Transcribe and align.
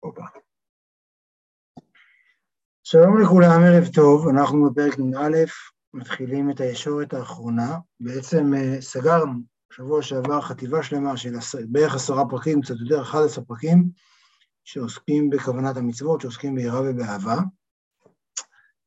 הופה. 0.00 0.22
שלום 2.84 3.20
לכולם, 3.22 3.60
ערב 3.62 3.88
טוב, 3.94 4.28
אנחנו 4.28 4.70
בפרק 4.70 4.98
נ"א, 4.98 5.36
מתחילים 5.94 6.50
את 6.50 6.60
הישורת 6.60 7.14
האחרונה. 7.14 7.78
בעצם 8.00 8.54
אה, 8.54 8.80
סגרנו 8.80 9.32
בשבוע 9.70 10.02
שעבר 10.02 10.40
חטיבה 10.40 10.82
שלמה 10.82 11.16
של 11.16 11.34
בערך 11.68 11.94
עשרה 11.94 12.28
פרקים, 12.30 12.62
קצת 12.62 12.74
יותר, 12.80 13.02
11 13.02 13.44
פרקים, 13.44 13.90
שעוסקים 14.64 15.30
בכוונת 15.30 15.76
המצוות, 15.76 16.20
שעוסקים 16.20 16.54
ביראה 16.54 16.80
ובאהבה. 16.80 17.36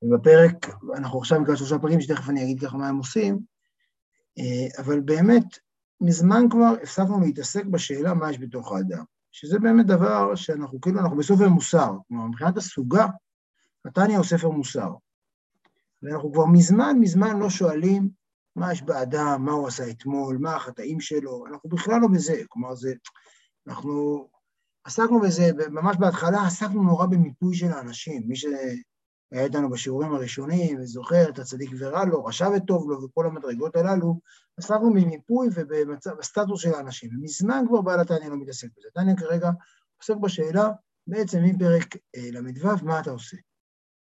ובפרק, 0.01 0.65
אנחנו 0.95 1.19
עכשיו 1.19 1.39
נקרא 1.39 1.55
שלושה 1.55 1.79
פרקים, 1.79 2.01
שתכף 2.01 2.29
אני 2.29 2.43
אגיד 2.43 2.61
ככה 2.65 2.77
מה 2.77 2.87
הם 2.89 2.97
עושים, 2.97 3.39
אה, 4.39 4.83
אבל 4.83 4.99
באמת, 4.99 5.45
מזמן 6.01 6.49
כבר 6.49 6.73
הפסקנו 6.83 7.19
להתעסק 7.21 7.65
בשאלה 7.65 8.13
מה 8.13 8.31
יש 8.31 8.39
בתוך 8.39 8.71
האדם. 8.71 9.03
שזה 9.31 9.59
באמת 9.59 9.85
דבר 9.85 10.35
שאנחנו 10.35 10.81
כאילו, 10.81 10.99
אנחנו 10.99 11.17
בסופר 11.17 11.49
מוסר. 11.49 11.91
כלומר, 12.07 12.27
מבחינת 12.27 12.57
הסוגה, 12.57 13.07
נתניה 13.85 14.17
הוא 14.17 14.25
ספר 14.25 14.49
מוסר. 14.49 14.93
ואנחנו 16.03 16.33
כבר 16.33 16.45
מזמן 16.45 16.97
מזמן 16.99 17.39
לא 17.39 17.49
שואלים 17.49 18.09
מה 18.55 18.71
יש 18.71 18.81
באדם, 18.81 19.41
מה 19.45 19.51
הוא 19.51 19.67
עשה 19.67 19.89
אתמול, 19.89 20.37
מה 20.37 20.55
החטאים 20.55 20.99
שלו, 20.99 21.47
אנחנו 21.47 21.69
בכלל 21.69 21.99
לא 22.01 22.07
בזה. 22.07 22.41
כלומר, 22.49 22.75
זה, 22.75 22.93
אנחנו 23.67 24.27
עסקנו 24.83 25.21
בזה, 25.21 25.51
ממש 25.69 25.97
בהתחלה 25.99 26.45
עסקנו 26.45 26.83
נורא 26.83 27.05
במיפוי 27.05 27.55
של 27.55 27.71
האנשים. 27.71 28.23
מי 28.27 28.35
שהיה 29.33 29.43
איתנו 29.43 29.69
בשיעורים 29.69 30.13
הראשונים 30.13 30.79
וזוכר 30.81 31.29
את 31.29 31.39
הצדיק 31.39 31.71
ורע 31.77 32.05
לו, 32.05 32.25
רשע 32.25 32.49
וטוב 32.55 32.89
לו 32.89 33.03
וכל 33.03 33.25
המדרגות 33.25 33.75
הללו, 33.75 34.19
עסקנו 34.57 34.93
במיפוי 34.93 35.47
ובסטטוס 35.55 36.61
של 36.61 36.73
האנשים. 36.73 37.09
ומזמן 37.17 37.63
כבר 37.67 37.81
בעל 37.81 37.99
התניא 37.99 38.29
לא 38.29 38.37
מתעסק 38.37 38.67
בזה. 38.77 38.87
תניא 38.93 39.15
כרגע 39.15 39.49
עוסק 39.97 40.15
בשאלה, 40.15 40.69
בעצם 41.07 41.43
מפרק 41.43 41.95
אה, 42.15 42.29
ל"ו, 42.31 42.85
מה 42.85 42.99
אתה 42.99 43.11
עושה? 43.11 43.37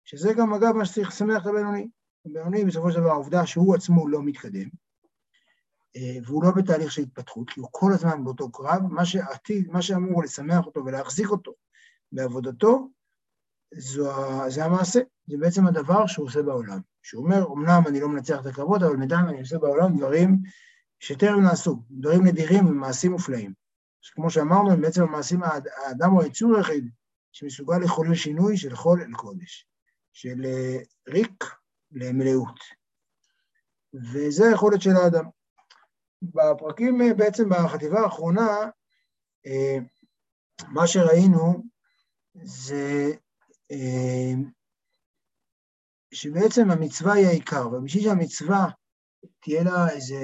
שזה 0.05 0.33
גם, 0.33 0.53
אגב, 0.53 0.75
מה 0.75 0.85
שצריך 0.85 1.07
לשמח 1.07 1.41
את 1.41 1.47
הבינוני. 1.47 1.87
הבינוני, 2.25 2.65
בסופו 2.65 2.91
של 2.91 2.99
דבר, 2.99 3.09
העובדה 3.09 3.45
שהוא 3.45 3.75
עצמו 3.75 4.07
לא 4.07 4.23
מתקדם, 4.23 4.69
אה, 5.95 6.17
והוא 6.25 6.43
לא 6.43 6.51
בתהליך 6.51 6.91
של 6.91 7.01
התפתחות, 7.01 7.49
כי 7.49 7.59
הוא 7.59 7.69
כל 7.71 7.91
הזמן 7.93 8.23
באותו 8.23 8.51
קרב, 8.51 8.81
מה 8.89 9.05
שעתיד, 9.05 9.71
מה 9.71 9.81
שאמור 9.81 10.23
לשמח 10.23 10.65
אותו 10.65 10.85
ולהחזיק 10.85 11.29
אותו 11.29 11.53
בעבודתו, 12.11 12.89
זו, 13.77 14.11
זה 14.49 14.65
המעשה, 14.65 14.99
זה 15.27 15.37
בעצם 15.37 15.67
הדבר 15.67 16.07
שהוא 16.07 16.25
עושה 16.25 16.41
בעולם. 16.41 16.79
שהוא 17.03 17.23
אומר, 17.23 17.45
אמנם 17.53 17.81
אני 17.87 17.99
לא 17.99 18.09
מנצח 18.09 18.41
את 18.41 18.45
הקרבות, 18.45 18.81
אבל 18.81 18.95
בינתיים 18.95 19.29
אני 19.29 19.39
עושה 19.39 19.57
בעולם 19.57 19.97
דברים 19.97 20.37
שטרם 20.99 21.43
נעשו, 21.43 21.83
דברים 21.91 22.27
נדירים 22.27 22.65
ומעשים 22.65 23.11
מופלאים. 23.11 23.53
כמו 24.13 24.29
שאמרנו, 24.29 24.71
הם 24.71 24.81
בעצם 24.81 25.03
המעשים, 25.03 25.43
האדם 25.43 26.11
הוא 26.11 26.23
היצור 26.23 26.57
היחיד 26.57 26.89
שמסוגל 27.31 27.77
לחולל 27.77 28.15
שינוי 28.15 28.57
של 28.57 28.75
חול 28.75 29.01
אל 29.01 29.11
קודש, 29.11 29.67
של 30.13 30.45
אה, 30.45 30.77
ריק 31.07 31.43
למלאות. 31.91 32.59
וזה 33.93 34.47
היכולת 34.47 34.81
של 34.81 34.95
האדם. 34.95 35.25
בפרקים, 36.21 37.01
אה, 37.01 37.13
בעצם 37.13 37.49
בחטיבה 37.49 37.99
האחרונה, 37.99 38.47
אה, 39.45 39.77
מה 40.67 40.87
שראינו 40.87 41.63
זה 42.43 43.13
שבעצם 46.13 46.71
המצווה 46.71 47.13
היא 47.13 47.27
העיקר, 47.27 47.67
ובשביל 47.67 48.03
שהמצווה 48.03 48.69
תהיה 49.41 49.63
לה 49.63 49.89
איזו 49.89 50.15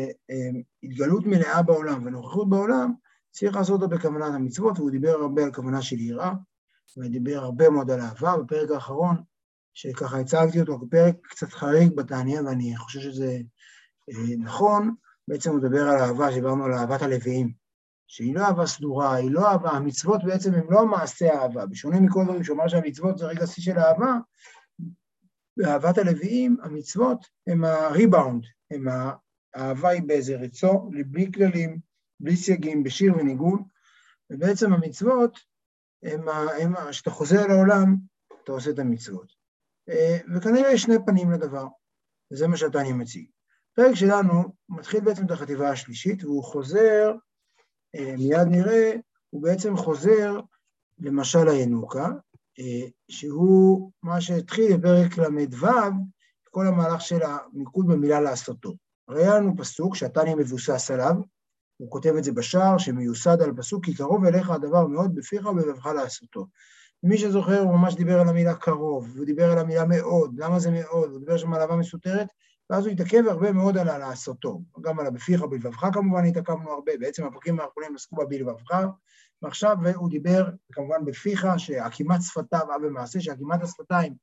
התגלות 0.83 1.25
מלאה 1.25 1.61
בעולם 1.61 2.05
ונוכחות 2.05 2.49
בעולם, 2.49 2.93
צריך 3.31 3.55
לעשות 3.55 3.81
אותה 3.81 3.95
בכוונת 3.95 4.33
המצוות, 4.33 4.79
והוא 4.79 4.91
דיבר 4.91 5.09
הרבה 5.09 5.43
על 5.43 5.53
כוונה 5.53 5.81
של 5.81 5.99
יראה, 5.99 6.33
ודיבר 6.97 7.37
הרבה 7.37 7.69
מאוד 7.69 7.91
על 7.91 7.99
אהבה. 7.99 8.37
בפרק 8.37 8.71
האחרון, 8.71 9.23
שככה 9.73 10.19
הצגתי 10.19 10.61
אותו 10.61 10.79
כפרק 10.79 11.15
קצת 11.21 11.49
חריג 11.49 11.95
בתעניה, 11.95 12.41
ואני 12.43 12.77
חושב 12.77 12.99
שזה 12.99 13.37
אה, 14.09 14.35
נכון, 14.37 14.95
בעצם 15.27 15.49
הוא 15.49 15.59
מדבר 15.59 15.81
על 15.81 15.99
אהבה, 15.99 16.31
שדיברנו 16.31 16.65
על 16.65 16.73
אהבת 16.73 17.01
הלוויים, 17.01 17.53
שהיא 18.11 18.35
לא 18.35 18.41
אהבה 18.41 18.65
סדורה, 18.65 19.15
היא 19.15 19.31
לא 19.31 19.47
אהבה, 19.47 19.69
המצוות 19.69 20.23
בעצם 20.23 20.53
הן 20.53 20.65
לא 20.69 20.85
מעשה 20.85 21.33
אהבה. 21.33 21.65
בשונה 21.65 21.99
מכל 21.99 22.23
דברים 22.23 22.43
שאומר 22.43 22.67
שהמצוות 22.67 23.17
זה 23.17 23.25
רגע 23.25 23.47
שיא 23.47 23.63
של 23.63 23.79
אהבה, 23.79 24.13
באהבת 25.57 25.97
הלוויים, 25.97 26.57
המצוות 26.63 27.25
הם 27.47 27.63
הריבאונד, 27.63 28.43
הם 28.71 28.87
האהבה 29.55 29.89
היא 29.89 30.01
באיזה 30.03 30.35
רצו, 30.35 30.89
בלי 31.07 31.31
כללים, 31.31 31.79
בלי 32.19 32.35
סייגים, 32.35 32.83
בשיר 32.83 33.17
וניגון, 33.17 33.63
ובעצם 34.29 34.73
המצוות 34.73 35.39
הם, 36.03 36.29
הם 36.61 36.73
כשאתה 36.89 37.09
חוזר 37.09 37.47
לעולם, 37.47 37.95
אתה 38.43 38.51
עושה 38.51 38.69
את 38.69 38.79
המצוות. 38.79 39.33
אה, 39.89 40.17
וכנראה 40.35 40.71
יש 40.71 40.81
שני 40.81 40.95
פנים 41.05 41.31
לדבר, 41.31 41.67
וזה 42.31 42.47
מה 42.47 42.57
שאתה 42.57 42.79
מציג. 42.93 43.25
הפרק 43.73 43.95
שלנו 43.95 44.43
מתחיל 44.69 44.99
בעצם 44.99 45.25
את 45.25 45.31
החטיבה 45.31 45.69
השלישית, 45.69 46.23
והוא 46.23 46.43
חוזר, 46.43 47.11
מיד 47.95 48.47
נראה, 48.47 48.91
הוא 49.29 49.43
בעצם 49.43 49.77
חוזר 49.77 50.39
למשל 50.99 51.47
הינוקה, 51.47 52.07
אה, 52.59 52.87
שהוא 53.09 53.91
מה 54.03 54.21
שהתחיל 54.21 54.77
בפרק 54.77 55.17
ל"ו, 55.17 55.67
כל 56.49 56.67
המהלך 56.67 57.01
של 57.01 57.19
המיקוד 57.23 57.87
במילה 57.87 58.21
לעשותו. 58.21 58.73
הרי 59.07 59.23
היה 59.23 59.35
לנו 59.35 59.57
פסוק 59.57 59.95
שהתניא 59.95 60.35
מבוסס 60.35 60.91
עליו, 60.91 61.15
הוא 61.77 61.91
כותב 61.91 62.13
את 62.17 62.23
זה 62.23 62.31
בשער, 62.31 62.77
שמיוסד 62.77 63.41
על 63.41 63.53
פסוק, 63.57 63.85
כי 63.85 63.93
קרוב 63.93 64.25
אליך 64.25 64.49
הדבר 64.49 64.87
מאוד 64.87 65.15
בפיך 65.15 65.45
ובלבבך 65.45 65.85
לעשותו. 65.85 66.47
מי 67.03 67.17
שזוכר, 67.17 67.59
הוא 67.59 67.75
ממש 67.75 67.95
דיבר 67.95 68.19
על 68.19 68.29
המילה 68.29 68.55
קרוב, 68.55 69.17
הוא 69.17 69.25
דיבר 69.25 69.51
על 69.51 69.57
המילה 69.57 69.85
מאוד, 69.85 70.35
למה 70.37 70.59
זה 70.59 70.71
מאוד, 70.71 71.09
הוא 71.09 71.19
דיבר 71.19 71.37
שם 71.37 71.53
על 71.53 71.61
אהבה 71.61 71.75
מסותרת, 71.75 72.27
ואז 72.71 72.85
הוא 72.85 72.91
התעכב 72.91 73.23
הרבה 73.27 73.51
מאוד 73.51 73.77
על 73.77 73.89
הלעשותו, 73.89 74.61
גם 74.81 74.99
על 74.99 75.07
הבפיך 75.07 75.43
ובלבבך 75.43 75.85
כמובן 75.93 76.25
התעכבנו 76.25 76.71
הרבה, 76.71 76.91
בעצם 76.99 77.25
הפרקים 77.25 77.59
האחרונים 77.59 77.95
עסקו 77.95 78.15
בבלבבך, 78.15 78.85
ועכשיו 79.41 79.77
הוא 79.95 80.09
דיבר 80.09 80.49
כמובן 80.71 81.05
בפיך, 81.05 81.47
שעקימת 81.57 82.21
שפתיו 82.21 82.61
אב 82.75 82.85
במעשה, 82.85 83.21
שעקימת 83.21 83.63
השפתיים 83.63 84.15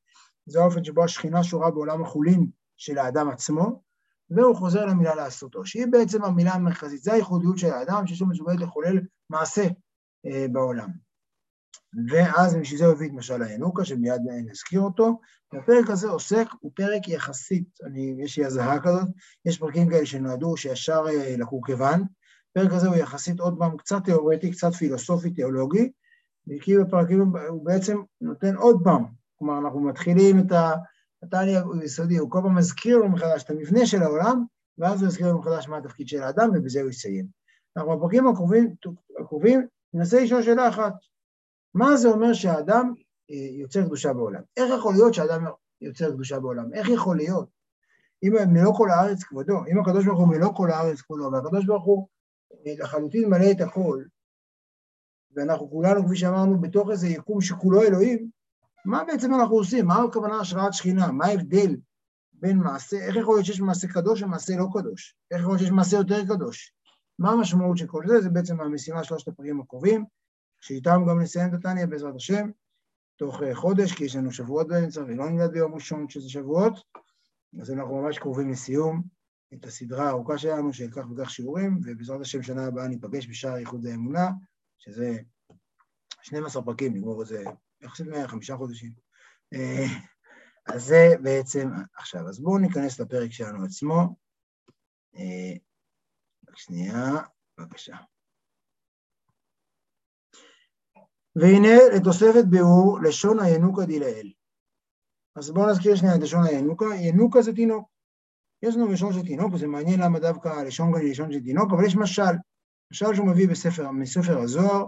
זה 0.46 0.60
האופן 0.60 0.84
שבו 0.84 1.04
השכינה 1.04 1.44
שורה 1.44 1.70
בעולם 1.70 2.02
החולין 2.02 2.46
של 2.76 2.98
האדם 2.98 3.28
עצמו, 3.30 3.82
והוא 4.30 4.56
חוזר 4.56 4.86
למילה 4.86 5.14
לעשותו, 5.14 5.66
שהיא 5.66 5.86
בעצם 5.90 6.24
המילה 6.24 6.52
המרכזית, 6.52 7.02
זו 7.02 7.12
הייחודיות 7.12 7.58
של 7.58 7.70
האדם, 7.70 8.06
שיש 8.06 8.20
לו 8.20 8.26
מסוגלת 8.26 8.60
לחולל 8.60 9.00
מעשה 9.30 9.68
אה, 10.26 10.46
בעולם. 10.52 11.07
ואז 12.08 12.54
בשביל 12.54 12.78
זה 12.78 12.86
הוא 12.86 12.94
הביא 12.94 13.08
את 13.08 13.12
משל 13.12 13.42
הינוקה, 13.42 13.84
שמיד 13.84 14.22
נזכיר 14.46 14.80
אותו. 14.80 15.20
והפרק 15.52 15.90
הזה 15.90 16.08
עוסק, 16.08 16.46
הוא 16.60 16.72
פרק 16.74 17.08
יחסית, 17.08 17.68
אני, 17.84 18.16
יש 18.18 18.38
לי 18.38 18.44
הזהה 18.44 18.80
כזאת, 18.80 19.08
יש 19.44 19.58
פרקים 19.58 19.90
כאלה 19.90 20.06
שנועדו 20.06 20.56
שישר 20.56 21.04
אה, 21.08 21.34
לקורקבן, 21.38 22.02
הפרק 22.50 22.72
הזה 22.72 22.88
הוא 22.88 22.96
יחסית 22.96 23.40
עוד 23.40 23.58
פעם 23.58 23.76
קצת 23.76 24.04
תיאורטי, 24.04 24.50
קצת 24.50 24.72
פילוסופי, 24.74 25.30
תיאולוגי, 25.30 25.92
כי 26.60 26.78
בפרקים 26.78 27.32
הוא 27.48 27.64
בעצם 27.64 27.98
נותן 28.20 28.54
עוד 28.54 28.80
פעם, 28.84 29.04
כלומר 29.38 29.58
אנחנו 29.58 29.80
מתחילים 29.80 30.38
את. 30.38 30.52
התניא 31.22 31.60
הוא 31.60 31.82
יסודי, 31.82 32.16
הוא 32.16 32.30
כל 32.30 32.38
פעם 32.42 32.54
מזכיר 32.54 32.98
לנו 32.98 33.08
מחדש 33.08 33.42
את 33.42 33.50
המבנה 33.50 33.86
של 33.86 34.02
העולם, 34.02 34.44
ואז 34.78 35.02
הוא 35.02 35.08
יזכיר 35.08 35.28
לנו 35.28 35.38
מחדש 35.38 35.68
מה 35.68 35.76
התפקיד 35.76 36.08
של 36.08 36.22
האדם, 36.22 36.50
ובזה 36.54 36.80
הוא 36.80 36.90
יסיים. 36.90 37.26
אנחנו 37.76 37.98
בפרקים 37.98 38.28
הקרובים, 38.28 38.74
הקרובים 39.20 39.66
ננסה 39.94 40.20
לשאול 40.20 40.42
שאלה 40.42 40.68
אחת, 40.68 40.92
מה 41.74 41.96
זה 41.96 42.08
אומר 42.08 42.32
שהאדם 42.32 42.94
אה, 43.30 43.36
יוצר 43.36 43.84
קדושה 43.84 44.12
בעולם? 44.12 44.42
איך 44.56 44.70
יכול 44.78 44.94
להיות 44.94 45.14
שהאדם 45.14 45.44
יוצר 45.80 46.12
קדושה 46.12 46.40
בעולם? 46.40 46.74
איך 46.74 46.88
יכול 46.88 47.16
להיות? 47.16 47.48
אם 48.22 48.32
מלוא 48.52 48.74
כל 48.76 48.90
הארץ 48.90 49.22
כבודו, 49.22 49.58
אם 49.72 49.80
הקדוש 49.80 50.06
ברוך 50.06 50.18
הוא 50.20 50.28
מלוא 50.28 50.54
כל 50.56 50.70
הארץ 50.70 51.00
כבודו, 51.00 51.30
והקדוש 51.32 51.66
ברוך 51.66 51.84
הוא 51.84 52.08
לחלוטין 52.66 53.30
מלא 53.30 53.50
את 53.50 53.60
הכל, 53.60 54.02
ואנחנו 55.36 55.70
כולנו, 55.70 56.06
כפי 56.06 56.16
שאמרנו, 56.16 56.60
בתוך 56.60 56.90
איזה 56.90 57.08
יקום 57.08 57.40
שכולו 57.40 57.82
אלוהים, 57.82 58.30
מה 58.84 59.04
בעצם 59.04 59.34
אנחנו 59.34 59.56
עושים? 59.56 59.86
מה 59.86 60.02
הכוונה 60.02 60.40
השראת 60.40 60.72
שכינה? 60.74 61.12
מה 61.12 61.26
ההבדל 61.26 61.76
בין 62.32 62.58
מעשה, 62.58 62.96
איך 62.96 63.16
יכול 63.16 63.34
להיות 63.34 63.46
שיש 63.46 63.60
מעשה 63.60 63.88
קדוש 63.88 64.22
ומעשה 64.22 64.56
לא 64.56 64.66
קדוש? 64.72 65.16
איך 65.30 65.40
יכול 65.40 65.52
להיות 65.52 65.60
שיש 65.60 65.70
מעשה 65.70 65.96
יותר 65.96 66.24
קדוש? 66.26 66.72
מה 67.18 67.30
המשמעות 67.30 67.78
של 67.78 67.86
כל 67.86 68.02
זה? 68.06 68.20
זה 68.20 68.30
בעצם 68.30 68.60
המשימה 68.60 69.04
שלושת 69.04 69.28
הפרקים 69.28 69.60
הקרובים, 69.60 70.04
שאיתם 70.60 71.00
גם 71.08 71.20
נסיים 71.20 71.48
את 71.48 71.54
התניא 71.54 71.86
בעזרת 71.86 72.14
השם, 72.14 72.50
תוך 73.16 73.42
אה, 73.42 73.54
חודש, 73.54 73.92
כי 73.92 74.04
יש 74.04 74.16
לנו 74.16 74.32
שבועות 74.32 74.68
באמצע, 74.68 75.00
ולא 75.00 75.30
נמדד 75.30 75.52
ביום 75.52 75.74
ראשון 75.74 76.08
שזה 76.08 76.30
שבועות, 76.30 76.74
אז 77.60 77.70
אנחנו 77.70 78.02
ממש 78.02 78.18
קרובים 78.18 78.50
לסיום. 78.50 79.02
את 79.54 79.64
הסדרה 79.64 80.06
הארוכה 80.06 80.38
שלנו 80.38 80.72
של 80.72 80.90
כך 80.90 81.04
וכך 81.10 81.30
שיעורים, 81.30 81.80
ובעזרת 81.84 82.20
השם 82.20 82.42
שנה 82.42 82.66
הבאה 82.66 82.88
ניפגש 82.88 83.26
בשער 83.28 83.56
איחוד 83.56 83.86
האמונה, 83.86 84.28
שזה 84.78 85.18
12 86.22 86.62
פרקים, 86.62 86.94
נגמור 86.94 87.22
איזה 87.22 87.44
יחסית 87.80 88.06
חמישה 88.26 88.56
חודשים. 88.56 88.92
אה, 89.54 89.86
אז 90.66 90.84
זה 90.84 91.14
בעצם 91.22 91.68
עכשיו. 91.94 92.28
אז 92.28 92.40
בואו 92.40 92.58
ניכנס 92.58 93.00
לפרק 93.00 93.32
שלנו 93.32 93.64
עצמו. 93.64 94.16
אה, 95.16 95.52
רק 96.48 96.58
שנייה, 96.58 97.12
בבקשה. 97.58 97.96
והנה 101.40 101.96
לתוספת 101.96 102.44
ביאור 102.50 102.98
לשון 103.02 103.40
הינוקא 103.40 103.84
דילאל. 103.84 104.32
אז 105.36 105.50
בואו 105.50 105.70
נזכיר 105.70 105.96
שנייה 105.96 106.14
את 106.14 106.20
לשון 106.20 106.44
הינוקא. 106.46 106.84
ינוקא 107.00 107.40
זה 107.40 107.52
תינוק. 107.52 107.88
יש 108.62 108.76
לנו 108.76 108.92
לשון 108.92 109.12
של 109.12 109.26
תינוק, 109.26 109.54
וזה 109.54 109.66
מעניין 109.66 110.00
למה 110.00 110.18
דווקא 110.18 110.48
לשון 110.48 110.92
כאן 110.92 111.00
היא 111.00 111.10
לשון 111.10 111.32
של 111.32 111.40
תינוק, 111.40 111.72
אבל 111.72 111.86
יש 111.86 111.96
משל. 111.96 112.34
משל 112.92 113.14
שהוא 113.14 113.26
מביא 113.26 113.48
בספר, 113.48 113.90
מספר 113.90 114.38
הזוהר, 114.38 114.86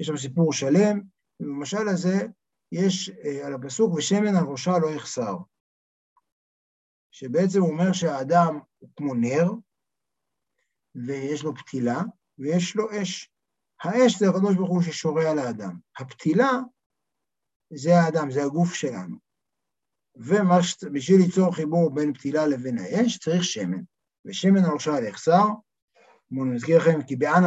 יש 0.00 0.06
שם 0.06 0.16
סיפור 0.16 0.52
שלם, 0.52 1.00
ובמשל 1.40 1.88
הזה 1.88 2.26
יש 2.72 3.10
אה, 3.10 3.46
על 3.46 3.54
הפסוק, 3.54 3.94
ושמן 3.94 4.36
על 4.36 4.46
ראשה 4.46 4.78
לא 4.82 4.90
יחסר. 4.90 5.36
שבעצם 7.10 7.60
הוא 7.60 7.70
אומר 7.70 7.92
שהאדם 7.92 8.58
הוא 8.78 8.90
כמו 8.96 9.14
נר, 9.14 9.50
ויש 11.06 11.42
לו 11.42 11.54
פתילה, 11.54 12.00
ויש 12.38 12.76
לו 12.76 13.02
אש. 13.02 13.30
האש 13.82 14.18
זה 14.18 14.28
הקדוש 14.28 14.56
ברוך 14.56 14.70
הוא 14.70 14.82
ששורה 14.82 15.30
על 15.30 15.38
האדם. 15.38 15.78
הפתילה 15.98 16.50
זה 17.74 18.00
האדם, 18.00 18.30
זה 18.30 18.44
הגוף 18.44 18.74
שלנו. 18.74 19.16
ובשביל 20.16 21.20
ליצור 21.20 21.54
חיבור 21.54 21.94
בין 21.94 22.14
פתילה 22.14 22.46
לבין 22.46 22.78
האש 22.78 23.18
צריך 23.18 23.44
שמן, 23.44 23.82
ושמן 24.24 24.64
על 24.64 24.70
ראשה 24.70 25.00
יחסר. 25.00 25.44
כמו 26.28 26.44
אני 26.44 26.54
מזכיר 26.54 26.78
לכם, 26.78 27.02
כי 27.02 27.16
באן 27.16 27.42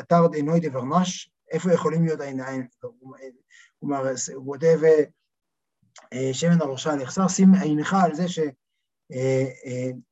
אתר 0.00 0.26
דינוי 0.26 0.60
דברנש, 0.60 1.30
איפה 1.50 1.72
יכולים 1.72 2.04
להיות 2.04 2.20
העיניים? 2.20 2.66
כלומר, 3.80 4.06
הוא 4.34 4.54
כותב 4.54 4.80
אה, 6.12 6.34
שמן 6.34 6.62
על 6.62 6.68
ראשה 6.68 6.90
יחסר, 7.02 7.28
שים 7.28 7.54
עינך 7.54 7.96
על 8.04 8.14
זה 8.14 8.28
ש... 8.28 8.38
אה, 9.12 9.44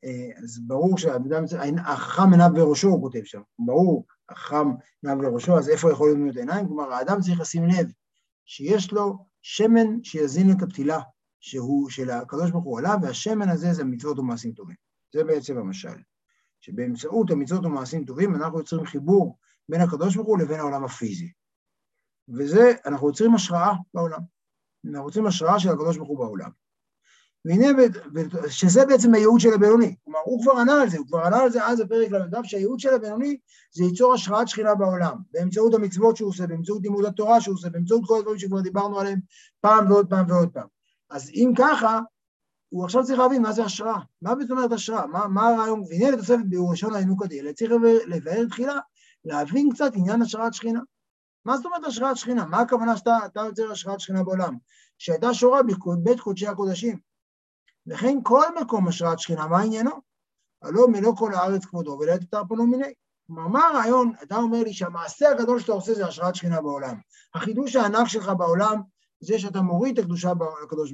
אה, 0.04 0.42
אז 0.42 0.60
ברור 0.66 0.98
שהאדם, 0.98 1.44
החכם 1.86 2.32
עיניו 2.32 2.50
בראשו, 2.54 2.88
הוא 2.88 3.02
כותב 3.02 3.24
שם, 3.24 3.40
ברור, 3.58 4.04
החכם 4.30 4.68
עיניו 5.02 5.18
בראשו, 5.18 5.58
אז 5.58 5.68
איפה 5.68 5.92
יכול 5.92 6.08
להיות 6.08 6.36
עיניים? 6.36 6.66
כלומר, 6.66 6.92
האדם 6.92 7.20
צריך 7.20 7.40
לשים 7.40 7.64
לב 7.64 7.92
שיש 8.44 8.92
לו 8.92 9.26
שמן 9.42 10.02
שיזין 10.02 10.50
את 10.50 10.62
הפתילה, 10.62 11.00
שהוא 11.40 11.90
של 11.90 12.10
הקדוש 12.10 12.50
ברוך 12.50 12.64
הוא 12.64 12.78
עליו, 12.78 12.98
והשמן 13.02 13.48
הזה 13.48 13.72
זה 13.72 13.84
מצוות 13.84 14.18
ומעשים 14.18 14.52
טובים. 14.52 14.76
זה 15.12 15.24
בעצם 15.24 15.58
המשל. 15.58 15.96
שבאמצעות 16.60 17.30
המצוות 17.30 17.64
ומעשים 17.64 18.04
טובים 18.04 18.34
אנחנו 18.34 18.58
יוצרים 18.58 18.86
חיבור 18.86 19.38
בין 19.68 19.80
הקדוש 19.80 20.16
ברוך 20.16 20.28
הוא 20.28 20.38
לבין 20.38 20.60
העולם 20.60 20.84
הפיזי. 20.84 21.32
וזה, 22.28 22.72
אנחנו 22.86 23.08
יוצרים 23.08 23.34
השראה 23.34 23.72
בעולם. 23.94 24.20
אנחנו 24.84 25.08
יוצרים 25.08 25.26
השראה 25.26 25.60
של 25.60 25.68
הקדוש 25.68 25.96
ברוך 25.96 26.08
הוא 26.08 26.18
בעולם. 26.18 26.50
והנה, 27.44 27.66
שזה 28.48 28.86
בעצם 28.86 29.14
הייעוד 29.14 29.40
של 29.40 29.54
הבינוני. 29.54 29.94
כלומר, 30.04 30.18
הוא 30.24 30.42
כבר 30.42 30.52
ענה 30.60 30.82
על 30.82 30.90
זה, 30.90 30.98
הוא 30.98 31.06
כבר 31.06 31.18
ענה 31.18 31.36
על 31.36 31.50
זה 31.50 31.66
אז 31.66 31.80
בפרק 31.80 32.10
ל"ו, 32.10 32.38
שהייעוד 32.44 32.80
של 32.80 32.94
הבינוני 32.94 33.36
זה 33.72 33.84
ליצור 33.84 34.14
השראת 34.14 34.48
שכינה 34.48 34.74
בעולם, 34.74 35.16
באמצעות 35.32 35.74
המצוות 35.74 36.16
שהוא 36.16 36.28
עושה, 36.28 36.46
באמצעות 36.46 36.82
לימוד 36.82 37.04
התורה 37.04 37.40
שהוא 37.40 37.54
עושה, 37.54 37.70
באמצעות 37.70 38.02
כל 38.06 38.18
הדברים 38.18 38.38
שכבר 38.38 38.60
דיברנו 38.60 39.00
עליהם 39.00 39.20
פעם 39.60 39.90
ועוד 39.90 40.10
פעם 40.10 40.26
ועוד 40.28 40.48
פעם. 40.48 40.66
אז 41.10 41.30
אם 41.30 41.52
ככה, 41.56 42.00
הוא 42.68 42.84
עכשיו 42.84 43.04
צריך 43.04 43.18
להבין 43.18 43.42
מה 43.42 43.52
זה 43.52 43.64
השראה. 43.64 43.98
מה 44.22 44.34
זאת 44.40 44.50
אומרת 44.50 44.72
השראה? 44.72 45.06
מה, 45.06 45.28
מה 45.28 45.48
הרעיון? 45.48 45.82
והנה 45.88 46.10
לתוספת 46.10 46.44
ביאור 46.44 46.70
ראשון 46.70 46.94
הינוק 46.94 47.24
הדלת, 47.24 47.54
צריך 47.54 47.72
לבאר 48.06 48.46
תחילה, 48.50 48.78
להבין 49.24 49.70
קצת 49.74 49.92
עניין 49.94 50.22
השראת 50.22 50.54
שכינה. 50.54 50.80
מה 51.44 51.56
זאת 51.56 51.66
אומרת 51.66 51.84
השראת 51.84 52.16
שכינה? 52.16 52.44
מה 52.44 52.60
הכוונה 52.60 52.96
שאתה 52.96 53.40
יוצר 53.46 53.70
השראת 53.70 54.00
שכינה 54.00 54.24
בעולם? 54.24 54.54
שהייתה 54.98 55.34
שורה 55.34 55.60
בבית 55.62 56.20
קודשי 56.20 56.46
הקודשים. 56.46 57.09
וכן 57.90 58.18
כל 58.22 58.44
מקום 58.60 58.88
השראת 58.88 59.18
שכינה, 59.18 59.46
מה 59.46 59.60
עניינו? 59.60 59.90
הלא 60.62 60.88
מלוא 60.88 61.16
כל 61.16 61.34
הארץ 61.34 61.64
כבודו 61.64 61.98
ולעת 62.00 62.20
יותר 62.20 62.42
פנו 62.48 62.66
מיני. 62.66 62.92
כלומר, 63.26 63.48
מה 63.48 63.66
הרעיון? 63.66 64.12
אתה 64.22 64.36
אומר 64.36 64.62
לי 64.62 64.72
שהמעשה 64.72 65.30
הגדול 65.30 65.60
שאתה 65.60 65.72
עושה 65.72 65.94
זה 65.94 66.06
השראת 66.06 66.34
שכינה 66.34 66.60
בעולם. 66.60 66.96
החידוש 67.34 67.76
הענק 67.76 68.08
שלך 68.08 68.32
בעולם 68.38 68.80
זה 69.20 69.38
שאתה 69.38 69.60
מוריד 69.60 69.98
את 69.98 70.04
הקדושה 70.04 70.32
הקדוש 70.64 70.92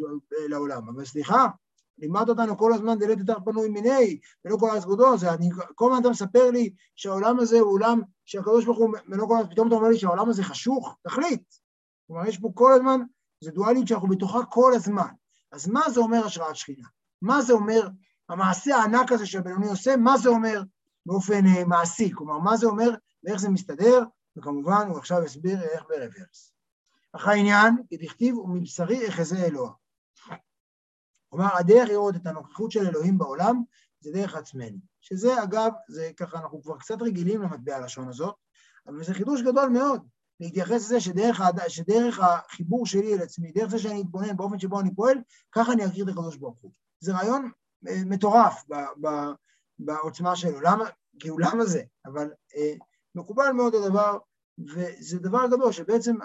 לעולם. 0.49 0.89
אבל 0.89 1.05
סליחה, 1.05 1.47
לימדת 1.99 2.29
אותנו 2.29 2.59
כל 2.59 2.73
הזמן 2.73 2.99
דלת 2.99 3.19
יותר 3.19 3.37
פנוי 3.45 3.69
מיני, 3.69 4.19
ולא 4.45 4.57
כל 4.57 4.71
הארץ 4.71 4.85
כבודו, 4.85 5.19
זה 5.19 5.33
אני, 5.35 5.51
כל 5.75 5.87
הזמן 5.87 6.01
אתה 6.01 6.11
מספר 6.11 6.51
לי 6.51 6.75
שהעולם 6.97 7.41
הזה 7.41 7.61
הוא 7.61 7.73
עולם 7.73 8.01
שהקדוש 8.25 8.65
ברוך 8.65 8.79
הוא, 8.79 8.95
ולא 9.09 9.27
כל 9.27 9.37
הזמן, 9.37 9.51
פתאום 9.51 9.69
אתה 9.69 9.77
אומר 9.77 9.89
לי 9.89 9.99
שהעולם 9.99 10.29
הזה 10.31 10.43
חשוך, 10.43 10.97
תחליט. 11.03 11.43
כלומר, 12.07 12.27
יש 12.27 12.39
פה 12.39 12.51
כל 12.55 12.73
הזמן, 12.73 13.01
זה 13.41 13.51
דואליות 13.51 13.89
שאנחנו 13.89 14.09
בתוכה 14.09 14.45
כל 14.45 14.73
הזמן. 14.75 15.09
אז 15.57 15.69
מה 15.69 15.91
זה 15.91 16.01
אומר 16.01 16.27
השראת 16.27 16.57
שכינה? 16.57 16.89
מה 17.23 17.43
זה 17.43 17.53
אומר 17.53 17.89
המעשה 18.29 18.77
הענק 18.77 19.13
הזה 19.13 19.27
שהבינוני 19.27 19.69
עושה, 19.69 19.97
מה 19.97 20.19
זה 20.19 20.29
אומר 20.29 20.63
באופן 21.07 21.47
uh, 21.47 21.65
מעשי? 21.65 22.11
כלומר, 22.15 22.39
מה 22.39 22.57
זה 22.57 22.67
אומר 22.67 22.91
ואיך 23.25 23.41
זה 23.41 23.49
מסתדר? 23.49 24.03
וכמובן, 24.37 24.87
הוא 24.89 24.99
עכשיו 24.99 25.25
יסביר 25.25 25.63
איך 25.63 25.85
ברוורס. 25.89 26.53
אך 27.13 27.29
העניין, 27.29 27.77
כי 27.89 27.97
דכתיב 27.97 28.39
ומבשרי 28.39 29.09
אחזה 29.09 29.45
אלוה. 29.45 29.73
כלומר, 31.29 31.57
הדרך 31.57 31.89
לראות 31.89 32.17
את 32.17 32.27
הנוכחות 32.27 32.73
של 32.73 32.87
אלוהים 32.87 33.19
בעולם 33.19 33.63
זה 34.01 34.11
דרך 34.13 34.35
עצמנו. 34.35 34.79
שזה, 35.01 35.43
אגב, 35.43 35.73
זה 35.89 36.11
ככה, 36.17 36.39
אנחנו 36.39 36.63
כבר 36.63 36.79
קצת 36.79 37.03
רגילים 37.03 37.43
למטבע 37.43 37.77
הלשון 37.77 38.09
הזאת, 38.09 38.35
אבל 38.87 39.05
זה 39.05 39.15
חידוש 39.15 39.43
גדול 39.43 39.69
מאוד. 39.69 40.09
להתייחס 40.41 40.85
לזה 40.85 41.01
שדרך, 41.01 41.41
שדרך 41.69 42.21
החיבור 42.21 42.87
שלי 42.87 43.15
אל 43.15 43.23
עצמי, 43.23 43.53
דרך 43.53 43.71
זה 43.71 43.79
שאני 43.79 44.01
אתבונן 44.03 44.37
באופן 44.37 44.59
שבו 44.59 44.81
אני 44.81 44.95
פועל, 44.95 45.19
ככה 45.53 45.73
אני 45.73 45.87
אכיר 45.87 46.05
את 46.05 46.09
הקדוש 46.09 46.37
ברוך 46.37 46.59
הוא. 46.61 46.71
זה 47.01 47.13
רעיון 47.13 47.51
אה, 47.89 48.03
מטורף 48.07 48.65
ב, 48.69 48.75
ב, 49.01 49.09
בעוצמה 49.79 50.37
שלו. 50.37 50.61
למה? 50.61 50.85
כאילו, 51.19 51.39
למה 51.39 51.65
זה? 51.65 51.83
אבל 52.07 52.31
אה, 52.57 52.75
מקובל 53.15 53.51
מאוד 53.53 53.75
הדבר, 53.75 54.19
וזה 54.59 55.19
דבר 55.19 55.47
גדול, 55.47 55.73
שבעצם 55.73 56.17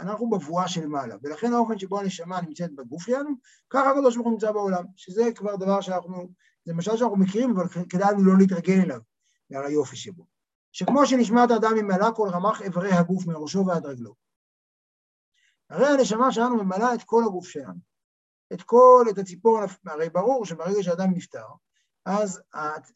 אנחנו 0.00 0.30
בבואה 0.30 0.68
של 0.68 0.86
מעלה, 0.86 1.16
ולכן 1.22 1.52
האופן 1.52 1.78
שבו 1.78 2.00
הנשמה 2.00 2.40
נמצאת 2.40 2.74
בגוף 2.74 3.02
שלנו, 3.02 3.30
ככה 3.70 3.90
הקדוש 3.90 4.14
ברוך 4.14 4.26
הוא 4.26 4.32
נמצא 4.32 4.52
בעולם, 4.52 4.84
שזה 4.96 5.32
כבר 5.34 5.56
דבר 5.56 5.80
שאנחנו, 5.80 6.28
זה 6.64 6.74
משל 6.74 6.96
שאנחנו 6.96 7.16
מכירים, 7.16 7.50
אבל 7.50 7.68
כדאי 7.68 8.12
לנו 8.12 8.24
לא 8.24 8.38
להתרגל 8.38 8.80
אליו, 8.80 9.00
ועל 9.50 9.66
היופי 9.66 9.96
שבו. 9.96 10.35
שכמו 10.76 11.06
שנשמת 11.06 11.50
האדם 11.50 11.74
ממלאה 11.76 12.12
כל 12.12 12.28
רמ"ח 12.32 12.62
איברי 12.62 12.92
הגוף 12.92 13.26
מראשו 13.26 13.66
ועד 13.66 13.86
רגלו. 13.86 14.14
הרי 15.70 15.86
הנשמה 15.86 16.32
שלנו 16.32 16.64
ממלאה 16.64 16.94
את 16.94 17.02
כל 17.02 17.22
הגוף 17.26 17.48
שלנו, 17.48 17.78
את 18.52 18.62
כל, 18.62 19.06
את 19.10 19.18
הציפור, 19.18 19.58
הרי 19.86 20.08
ברור 20.08 20.44
שברגע 20.44 20.82
שאדם 20.82 21.10
נפטר, 21.14 21.46
אז 22.06 22.40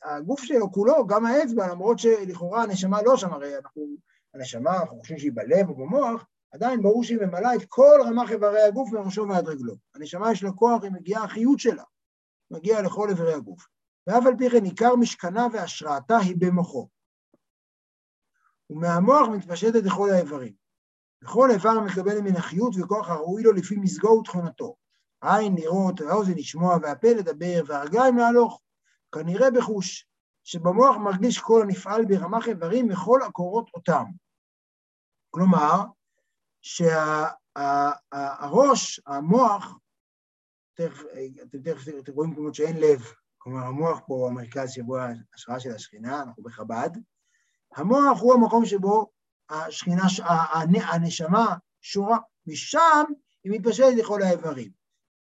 הגוף 0.02 0.40
שלו 0.40 0.72
כולו, 0.72 1.06
גם 1.06 1.26
האצבע, 1.26 1.68
למרות 1.68 1.98
שלכאורה 1.98 2.62
הנשמה 2.62 3.02
לא 3.02 3.16
שם, 3.16 3.32
הרי 3.32 3.56
אנחנו, 3.56 3.82
הנשמה, 4.34 4.76
אנחנו 4.76 4.98
חושבים 4.98 5.18
שהיא 5.18 5.32
בלב 5.34 5.68
או 5.68 5.74
במוח, 5.74 6.26
עדיין 6.52 6.82
ברור 6.82 7.04
שהיא 7.04 7.18
ממלאה 7.18 7.54
את 7.54 7.64
כל 7.68 8.00
רמ"ח 8.06 8.30
איברי 8.30 8.62
הגוף 8.62 8.92
מראשו 8.92 9.28
ועד 9.28 9.48
רגלו. 9.48 9.74
הנשמה 9.94 10.32
יש 10.32 10.42
לה 10.42 10.52
כוח, 10.52 10.82
היא 10.82 10.92
מגיעה, 10.92 11.24
החיות 11.24 11.58
שלה 11.58 11.84
מגיעה 12.50 12.82
לכל 12.82 13.08
איברי 13.08 13.34
הגוף. 13.34 13.66
ואף 14.06 14.26
על 14.26 14.36
פי 14.38 14.50
כן 14.50 14.64
עיקר 14.64 14.96
משכנה 14.96 15.46
והשראתה 15.52 16.18
היא 16.18 16.36
במוחו. 16.38 16.88
ומהמוח 18.70 19.28
מתפשטת 19.28 19.82
לכל 19.84 20.10
האיברים. 20.10 20.52
וכל 21.24 21.48
איבר 21.50 21.80
מקבל 21.80 22.20
מן 22.20 22.36
החיות 22.36 22.74
וכוח 22.80 23.08
הראוי 23.08 23.42
לו 23.42 23.52
לפי 23.52 23.76
מזגו 23.76 24.08
ותכונתו. 24.08 24.76
העין 25.22 25.54
לראות, 25.54 26.00
האוזן 26.00 26.32
לשמוע, 26.32 26.76
והפה 26.82 27.08
לדבר, 27.08 27.62
והרגליים 27.66 28.16
להלוך. 28.16 28.60
כנראה 29.14 29.50
בחוש, 29.50 30.06
שבמוח 30.44 30.96
מרגיש 30.96 31.38
כל 31.38 31.62
הנפעל 31.62 32.04
ברמ"ח 32.04 32.48
איברים 32.48 32.88
מכל 32.88 33.22
הקורות 33.22 33.70
אותם. 33.74 34.04
כלומר, 35.30 35.84
שהראש, 36.62 37.00
המוח, 39.06 39.78
תכף, 40.74 41.02
אתם 41.42 41.62
תכף 41.62 42.08
רואים 42.08 42.34
כמו 42.34 42.54
שאין 42.54 42.76
לב, 42.76 43.02
כלומר 43.38 43.66
המוח 43.66 44.00
פה 44.06 44.28
המרכז 44.30 44.70
שבו 44.70 44.96
ההשראה 44.98 45.60
של 45.60 45.70
השכינה, 45.70 46.22
אנחנו 46.22 46.42
בחב"ד, 46.42 46.90
המוח 47.76 48.20
הוא 48.20 48.34
המקום 48.34 48.66
שבו 48.66 49.10
השכינה, 49.50 50.02
הנשמה 50.82 51.56
שורה, 51.80 52.18
משם 52.46 53.04
היא 53.44 53.52
מתפשטת 53.52 53.92
לכל 53.96 54.22
האיברים. 54.22 54.70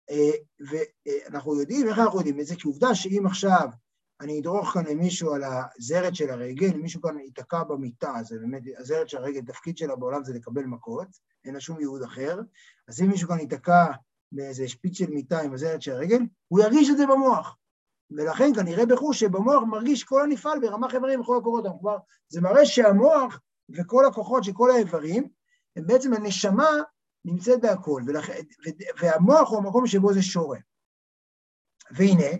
אה, 0.09 0.31
ואנחנו 0.69 1.59
יודעים, 1.59 1.87
איך 1.87 1.99
אנחנו 1.99 2.17
יודעים 2.17 2.39
את 2.39 2.45
זה? 2.45 2.55
כי 2.55 2.67
עובדה 2.67 2.95
שאם 2.95 3.23
עכשיו 3.25 3.69
אני 4.21 4.39
אדרוך 4.39 4.69
כאן 4.69 4.85
למישהו 4.85 5.33
על 5.33 5.43
הזרת 5.43 6.15
של 6.15 6.29
הרגל, 6.29 6.71
אם 6.75 6.81
מישהו 6.81 7.01
כאן 7.01 7.19
ייתקע 7.19 7.63
במיטה, 7.63 8.13
זה 8.23 8.39
באמת, 8.39 8.61
הזרת 8.77 9.09
של 9.09 9.17
הרגל, 9.17 9.41
תפקיד 9.41 9.77
שלה 9.77 9.95
בעולם 9.95 10.23
זה 10.23 10.33
לקבל 10.33 10.63
מכות, 10.63 11.07
אין 11.45 11.53
לה 11.53 11.59
שום 11.59 11.79
ייעוד 11.79 12.03
אחר, 12.03 12.39
אז 12.87 13.01
אם 13.01 13.09
מישהו 13.09 13.27
כאן 13.27 13.39
ייתקע 13.39 13.85
באיזה 14.31 14.67
שפיץ 14.67 14.97
של 14.97 15.09
מיטה 15.09 15.41
עם 15.41 15.53
הזרת 15.53 15.81
של 15.81 15.91
הרגל, 15.91 16.19
הוא 16.47 16.59
ירגיש 16.59 16.89
את 16.89 16.97
זה 16.97 17.05
במוח. 17.05 17.57
ולכן 18.11 18.51
כנראה 18.55 18.85
בחוש 18.85 19.19
שבמוח 19.19 19.63
מרגיש 19.63 20.03
כל 20.03 20.21
הנפעל 20.21 20.59
ברמ"ח 20.59 20.95
איברים 20.95 21.21
וכל 21.21 21.37
הקורות. 21.37 21.65
כלומר, 21.81 21.97
זה 22.29 22.41
מראה 22.41 22.65
שהמוח 22.65 23.39
וכל 23.69 24.05
הכוחות 24.05 24.43
של 24.43 24.53
כל 24.53 24.71
האיברים, 24.71 25.29
הם 25.75 25.87
בעצם 25.87 26.13
הנשמה 26.13 26.69
נמצאת 27.25 27.61
בהכל, 27.61 28.01
ולכן, 28.07 28.41
והמוח 29.01 29.49
הוא 29.49 29.57
המקום 29.57 29.87
שבו 29.87 30.13
זה 30.13 30.21
שורה. 30.21 30.59
והנה, 31.91 32.37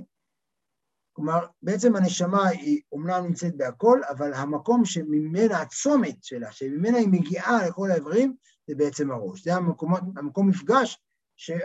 כלומר, 1.13 1.45
בעצם 1.61 1.95
הנשמה 1.95 2.47
היא 2.47 2.81
אומנם 2.91 3.25
נמצאת 3.25 3.57
בהכל, 3.57 4.01
אבל 4.09 4.33
המקום 4.33 4.85
שממנה, 4.85 5.61
הצומת 5.61 6.23
שלה, 6.23 6.51
שממנה 6.51 6.97
היא 6.97 7.07
מגיעה 7.07 7.67
לכל 7.67 7.91
האיברים, 7.91 8.35
זה 8.67 8.75
בעצם 8.75 9.11
הראש. 9.11 9.43
זה 9.43 9.55
המקום, 9.55 9.93
המקום 10.17 10.49
מפגש, 10.49 10.99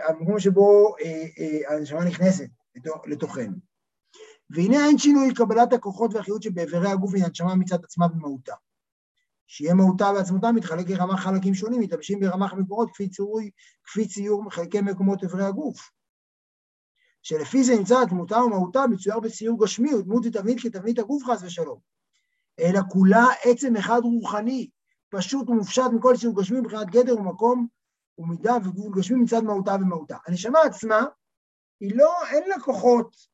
המקום 0.07 0.39
שבו 0.39 0.95
אה, 1.01 1.25
אה, 1.39 1.75
הנשמה 1.75 2.05
נכנסת 2.05 2.47
לתוכנו. 3.05 3.70
והנה 4.51 4.87
אין 4.87 4.97
שינוי 4.97 5.33
קבלת 5.33 5.73
הכוחות 5.73 6.13
והחיות 6.13 6.43
שבאיברי 6.43 6.91
הגוף 6.91 7.13
מן 7.13 7.23
הנשמה 7.23 7.55
מצד 7.55 7.83
עצמה 7.83 8.07
במהותה. 8.07 8.53
שיהיה 9.47 9.73
מהותה 9.73 10.11
ועצמותה 10.15 10.51
מתחלק 10.51 10.89
לרמה 10.89 11.17
חלקים 11.17 11.53
שונים, 11.53 11.81
מתלבשים 11.81 12.19
ברמ"ח 12.19 12.53
מקורות 12.53 12.91
כפי 12.93 13.09
ציורי, 13.09 13.49
כפי 13.83 14.07
ציור 14.07 14.51
חלקי 14.51 14.81
מקומות 14.81 15.23
איברי 15.23 15.45
הגוף. 15.45 15.91
שלפי 17.21 17.63
זה 17.63 17.75
נמצא 17.75 18.05
דמותה 18.05 18.37
ומהותה 18.37 18.87
מצויר 18.87 19.19
בציור 19.19 19.63
גשמי 19.63 19.93
ודמות 19.93 20.25
ותבנית 20.25 20.61
כתבנית 20.61 20.99
הגוף 20.99 21.23
חס 21.23 21.43
ושלום. 21.43 21.79
אלא 22.59 22.79
כולה 22.89 23.25
עצם 23.43 23.75
אחד 23.75 24.01
רוחני, 24.03 24.69
פשוט 25.09 25.49
ומופשט 25.49 25.91
מכל 25.93 26.15
ציור 26.19 26.41
גשמי 26.41 26.59
מבחינת 26.59 26.87
גדר 26.87 27.17
ומקום 27.19 27.67
ומידה 28.17 28.55
וגבול 28.55 28.93
גשמי 28.97 29.17
מצד 29.17 29.43
מהותה 29.43 29.75
ומהותה. 29.81 30.17
הנשמה 30.27 30.59
עצמה, 30.59 31.01
היא 31.79 31.95
לא, 31.95 32.13
אין 32.31 32.49
לה 32.49 32.59
כוחות 32.59 33.30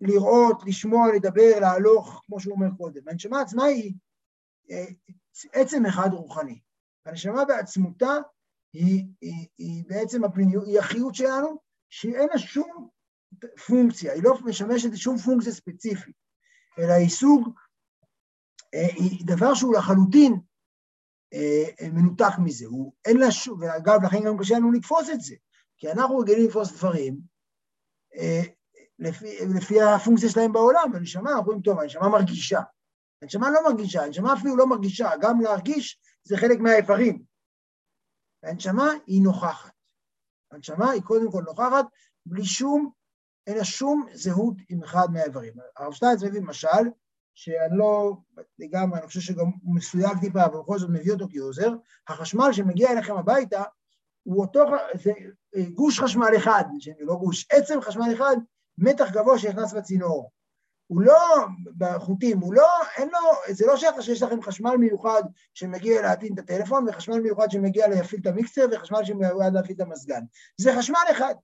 לראות, 0.00 0.62
לשמוע, 0.66 1.12
לדבר, 1.14 1.60
להלוך, 1.60 2.22
כמו 2.26 2.40
שהוא 2.40 2.54
אומר 2.54 2.66
קודם. 2.76 3.08
הנשמה 3.08 3.40
עצמה 3.40 3.64
היא 3.64 3.94
אה, 4.70 4.84
עצם 5.52 5.86
אחד 5.86 6.08
רוחני. 6.12 6.60
הנשמה 7.06 7.44
בעצמותה 7.44 8.16
היא, 8.72 9.04
היא, 9.20 9.46
היא 9.58 9.84
בעצם 9.88 10.24
הפנימיות, 10.24 10.66
היא 10.66 10.78
החיות 10.78 11.14
שלנו, 11.14 11.58
שאין 11.90 12.28
לה 12.32 12.38
שום 12.38 12.88
פונקציה, 13.66 14.12
היא 14.12 14.22
לא 14.22 14.34
משמשת 14.44 14.88
לשום 14.92 15.18
פונקציה 15.18 15.52
ספציפית, 15.52 16.14
אלא 16.78 16.92
היא 16.92 17.08
סוג, 17.08 17.48
אה, 18.74 18.86
היא 18.94 19.26
דבר 19.26 19.54
שהוא 19.54 19.74
לחלוטין 19.74 20.40
אה, 21.34 21.88
מנותק 21.92 22.38
מזה, 22.44 22.66
הוא 22.66 22.92
אין 23.04 23.16
לה 23.16 23.30
שום, 23.30 23.60
ואגב, 23.60 24.04
לכן 24.04 24.24
גם 24.26 24.38
קשה 24.38 24.54
לנו 24.54 24.72
לתפוס 24.72 25.10
את 25.10 25.20
זה, 25.20 25.34
כי 25.78 25.92
אנחנו 25.92 26.18
רגילים 26.18 26.46
לתפוס 26.46 26.72
דברים 26.72 27.20
לפי, 29.00 29.46
לפי 29.56 29.82
הפונקציה 29.82 30.28
שלהם 30.28 30.52
בעולם, 30.52 30.92
הנשמה, 30.94 31.30
אנחנו 31.30 31.38
אומרים, 31.38 31.60
טוב, 31.60 31.80
הנשמה 31.80 32.08
מרגישה. 32.08 32.60
הנשמה 33.22 33.50
לא 33.50 33.64
מרגישה, 33.64 34.02
הנשמה 34.02 34.32
אפילו 34.32 34.56
לא 34.56 34.66
מרגישה, 34.66 35.10
גם 35.20 35.40
להרגיש 35.40 36.00
זה 36.24 36.36
חלק 36.36 36.60
מהאיברים. 36.60 37.22
הנשמה 38.42 38.90
היא 39.06 39.22
נוכחת. 39.22 39.72
הנשמה 40.52 40.90
היא 40.90 41.02
קודם 41.02 41.32
כל 41.32 41.42
נוכחת, 41.42 41.86
בלי 42.26 42.44
שום, 42.44 42.90
אין 43.46 43.56
לה 43.56 43.64
שום 43.64 44.06
זהות 44.12 44.54
עם 44.68 44.82
אחד 44.82 45.06
מהאיברים. 45.12 45.52
הרב 45.76 45.92
שטיינץ 45.92 46.22
מביא 46.22 46.40
משל, 46.40 46.90
שאני 47.34 47.78
לא 47.78 48.16
לגמרי, 48.58 48.98
אני 48.98 49.06
חושב 49.06 49.20
שגם 49.20 49.46
הוא 49.62 49.74
מסויג 49.74 50.18
טיפה, 50.20 50.44
אבל 50.44 50.58
בכל 50.58 50.78
זאת 50.78 50.90
מביא 50.90 51.12
אותו 51.12 51.26
כעוזר, 51.32 51.70
החשמל 52.08 52.52
שמגיע 52.52 52.92
אליכם 52.92 53.16
הביתה, 53.16 53.62
הוא 54.22 54.40
אותו, 54.40 54.64
זה 54.94 55.12
גוש 55.74 56.00
חשמל 56.00 56.30
אחד, 56.36 56.64
לא 57.00 57.14
גוש, 57.14 57.46
עצם 57.52 57.80
חשמל 57.80 58.14
אחד, 58.14 58.36
מתח 58.78 59.10
גבוה 59.10 59.38
שנכנס 59.38 59.72
בצינור. 59.72 60.30
הוא 60.86 61.00
לא 61.00 61.46
בחוטים, 61.76 62.38
הוא 62.38 62.54
לא, 62.54 62.68
אין 62.96 63.08
לו, 63.08 63.54
זה 63.54 63.66
לא 63.66 63.76
שייך 63.76 64.02
שיש 64.02 64.22
לכם 64.22 64.42
חשמל 64.42 64.76
מיוחד 64.76 65.22
שמגיע 65.54 66.02
להטעין 66.02 66.34
את 66.34 66.38
הטלפון, 66.38 66.88
וחשמל 66.88 67.20
מיוחד 67.20 67.50
שמגיע 67.50 67.88
להפעיל 67.88 68.20
את 68.20 68.26
המיקסר, 68.26 68.66
וחשמל 68.72 69.04
שמיועד 69.04 69.54
להפעיל 69.54 69.76
את 69.76 69.80
המזגן. 69.80 70.20
זה 70.56 70.70
חשמל 70.78 70.98
אחד. 71.10 71.34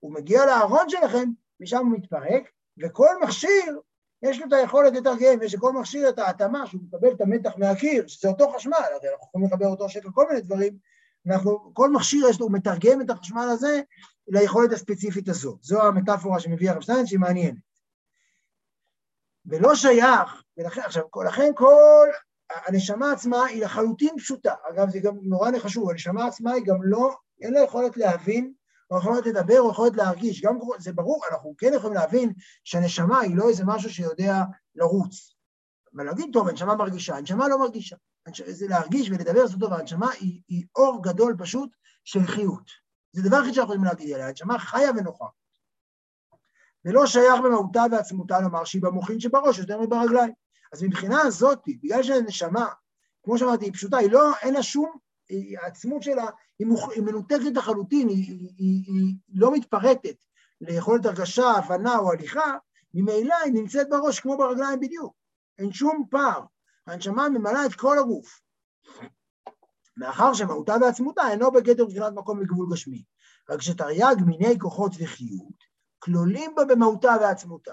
הוא 0.00 0.14
מגיע 0.14 0.46
לארון 0.46 0.88
שלכם, 0.88 1.28
משם 1.60 1.86
הוא 1.86 1.98
מתפרק, 1.98 2.50
וכל 2.82 3.22
מכשיר, 3.22 3.80
יש 4.22 4.40
לו 4.40 4.46
את 4.46 4.52
היכולת 4.52 4.92
לתרגם, 4.92 5.42
יש 5.42 5.54
לכל 5.54 5.72
מכשיר 5.72 6.08
את 6.08 6.18
ההתאמה 6.18 6.66
שהוא 6.66 6.80
מקבל 6.82 7.12
את 7.12 7.20
המתח 7.20 7.52
מהקיר, 7.56 8.06
שזה 8.06 8.28
אותו 8.28 8.52
חשמל, 8.52 8.74
הרי 8.74 9.08
אנחנו 9.12 9.26
יכולים 9.28 9.46
לחבר 9.46 9.66
אותו 9.66 9.88
שקל 9.88 10.08
כל 10.14 10.28
מיני 10.28 10.40
דברים, 10.40 10.78
אנחנו, 11.26 11.74
כל 11.74 11.90
מכשיר 11.92 12.28
יש 12.30 12.40
לו, 12.40 12.46
הוא 12.46 12.54
מתרגם 12.54 13.00
את 13.00 13.10
החשמל 13.10 13.48
הזה 13.52 13.80
ליכולת 14.28 14.72
הספציפית 14.72 15.28
הזו. 15.28 15.58
זו 15.62 15.82
המטאפורה 15.82 16.40
שמביא 16.40 16.70
הרב 16.70 16.80
שטיין, 16.80 17.06
שהיא 17.06 17.20
מעניינת. 17.20 17.58
ולא 19.46 19.74
שייך, 19.74 20.42
ולכן, 20.56 20.80
עכשיו, 20.80 21.04
לכן 21.26 21.50
כל 21.54 22.08
הנשמה 22.66 23.12
עצמה 23.12 23.44
היא 23.44 23.64
לחלוטין 23.64 24.16
פשוטה. 24.18 24.54
אגב, 24.70 24.90
זה 24.90 24.98
גם 24.98 25.16
נורא 25.22 25.50
חשוב, 25.58 25.90
הנשמה 25.90 26.26
עצמה 26.26 26.52
היא 26.52 26.64
גם 26.64 26.82
לא, 26.82 27.14
אין 27.40 27.54
לה 27.54 27.60
יכולת 27.60 27.96
להבין, 27.96 28.52
או 28.90 28.98
יכולת 28.98 29.26
לדבר, 29.26 29.60
או 29.60 29.70
יכולת 29.70 29.96
להרגיש. 29.96 30.42
גם 30.42 30.58
זה 30.78 30.92
ברור, 30.92 31.22
אנחנו 31.30 31.54
כן 31.58 31.72
יכולים 31.74 31.94
להבין 31.94 32.32
שהנשמה 32.64 33.20
היא 33.20 33.36
לא 33.36 33.48
איזה 33.48 33.64
משהו 33.66 33.90
שיודע 33.90 34.42
לרוץ. 34.74 35.34
אבל 35.94 36.04
להגיד, 36.04 36.30
טוב, 36.32 36.48
הנשמה 36.48 36.74
מרגישה, 36.74 37.16
הנשמה 37.16 37.48
לא 37.48 37.58
מרגישה. 37.58 37.96
זה 38.34 38.66
להרגיש 38.68 39.10
ולדבר, 39.10 39.46
זאת 39.46 39.62
אומרת, 39.62 39.80
הנשמה 39.80 40.10
היא, 40.10 40.40
היא 40.48 40.64
אור 40.76 41.02
גדול 41.02 41.36
פשוט 41.38 41.70
של 42.04 42.26
חיות. 42.26 42.70
זה 43.12 43.22
דבר 43.28 43.36
הכי 43.36 43.54
שאנחנו 43.54 43.62
יכולים 43.62 43.84
להגיד 43.84 44.14
עליה, 44.14 44.28
הנשמה 44.28 44.58
חיה 44.58 44.90
ונוחה. 44.90 45.26
ולא 46.84 47.06
שייך 47.06 47.40
במהותה 47.44 47.84
ועצמותה 47.90 48.40
לומר 48.40 48.64
שהיא 48.64 48.82
במוחין 48.82 49.20
שבראש 49.20 49.58
יותר 49.58 49.80
מברגליים. 49.80 50.32
אז 50.72 50.82
מבחינה 50.82 51.20
הזאת, 51.22 51.62
בגלל 51.82 52.02
שהנשמה, 52.02 52.66
כמו 53.24 53.38
שאמרתי, 53.38 53.64
היא 53.64 53.72
פשוטה, 53.72 53.96
היא 53.96 54.10
לא, 54.10 54.36
אין 54.42 54.54
לה 54.54 54.62
שום, 54.62 54.96
העצמות 55.62 56.02
שלה 56.02 56.26
היא, 56.58 56.66
מוכ... 56.66 56.90
היא 56.90 57.02
מנותקת 57.02 57.56
לחלוטין, 57.56 58.08
היא, 58.08 58.24
היא, 58.28 58.54
היא, 58.58 58.84
היא 58.86 59.14
לא 59.34 59.52
מתפרטת 59.52 60.16
ליכולת 60.60 61.06
הרגשה, 61.06 61.50
הבנה 61.50 61.98
או 61.98 62.12
הליכה, 62.12 62.56
ממילא 62.94 63.34
היא 63.44 63.52
נמצאת 63.52 63.88
בראש 63.90 64.20
כמו 64.20 64.36
ברגליים 64.36 64.80
בדיוק. 64.80 65.14
אין 65.58 65.72
שום 65.72 66.04
פער. 66.10 66.40
הנשמה 66.86 67.28
ממלאה 67.28 67.66
את 67.66 67.74
כל 67.74 67.98
הגוף. 67.98 68.40
מאחר 69.96 70.34
שמהותה 70.34 70.74
ועצמותה 70.80 71.22
אינו 71.30 71.50
בגדר 71.50 71.84
מבחינת 71.84 72.12
מקום 72.12 72.38
וגבול 72.38 72.66
גשמי, 72.72 73.04
רק 73.50 73.62
שתרי"ג 73.62 74.22
מיני 74.26 74.58
כוחות 74.58 74.92
וחיות 74.98 75.76
כלולים 75.98 76.54
בה 76.54 76.64
במהותה 76.64 77.16
ועצמותה. 77.20 77.72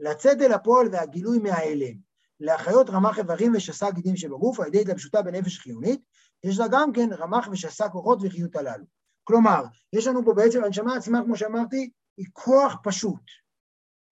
לצאת 0.00 0.40
אל 0.40 0.52
הפועל 0.52 0.88
והגילוי 0.92 1.38
מההלם, 1.38 1.94
להחיות 2.40 2.90
רמ"ח 2.90 3.18
איברים 3.18 3.52
ושסה 3.54 3.90
גידים 3.90 4.16
שבגוף 4.16 4.60
על 4.60 4.66
ידי 4.66 4.80
התלבשותה 4.80 5.22
בנפש 5.22 5.58
חיונית, 5.58 6.00
יש 6.44 6.58
לה 6.58 6.68
גם 6.70 6.92
כן 6.92 7.08
רמ"ח 7.12 7.48
ושסה 7.52 7.88
כוחות 7.88 8.18
וחיות 8.22 8.56
הללו. 8.56 8.84
כלומר, 9.24 9.64
יש 9.92 10.06
לנו 10.06 10.24
פה 10.24 10.34
בעצם, 10.34 10.64
הנשמה 10.64 10.96
עצמה, 10.96 11.22
כמו 11.24 11.36
שאמרתי, 11.36 11.90
היא 12.16 12.26
כוח 12.32 12.76
פשוט. 12.82 13.20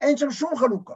אין 0.01 0.17
שם 0.17 0.31
שום 0.31 0.57
חלוקה. 0.57 0.95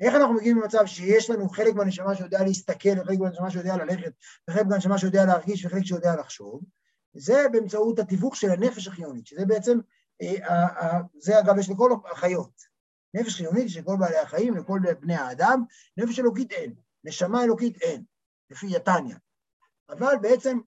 איך 0.00 0.14
אנחנו 0.14 0.34
מגיעים 0.34 0.58
למצב 0.60 0.86
שיש 0.86 1.30
לנו 1.30 1.48
חלק 1.48 1.74
מהנשמה 1.74 2.14
שיודע 2.14 2.44
להסתכל, 2.44 3.00
וחלק 3.00 3.18
מהנשמה 3.18 3.50
שיודע 3.50 3.76
ללכת, 3.76 4.12
וחלק 4.50 4.66
מהנשמה 4.66 4.98
שיודע 4.98 5.24
להרגיש, 5.24 5.64
וחלק 5.64 5.84
שיודע 5.84 6.16
לחשוב? 6.16 6.62
זה 7.12 7.46
באמצעות 7.52 7.98
התיווך 7.98 8.36
של 8.36 8.50
הנפש 8.50 8.88
החיונית, 8.88 9.26
שזה 9.26 9.46
בעצם, 9.46 9.78
אה, 10.22 11.00
זה 11.18 11.38
אגב 11.38 11.58
יש 11.58 11.70
לכל 11.70 11.92
החיות. 12.12 12.76
נפש 13.14 13.36
חיונית 13.36 13.68
של 13.70 13.82
כל 13.82 13.96
בעלי 13.98 14.18
החיים, 14.18 14.56
לכל 14.56 14.80
בני 15.00 15.14
האדם, 15.14 15.64
נפש 15.96 16.18
אלוקית 16.18 16.52
אין, 16.52 16.74
נשמה 17.04 17.44
אלוקית 17.44 17.82
אין, 17.82 18.04
לפי 18.50 18.66
יתניא. 18.70 19.16
אבל 19.88 20.14
בעצם 20.22 20.58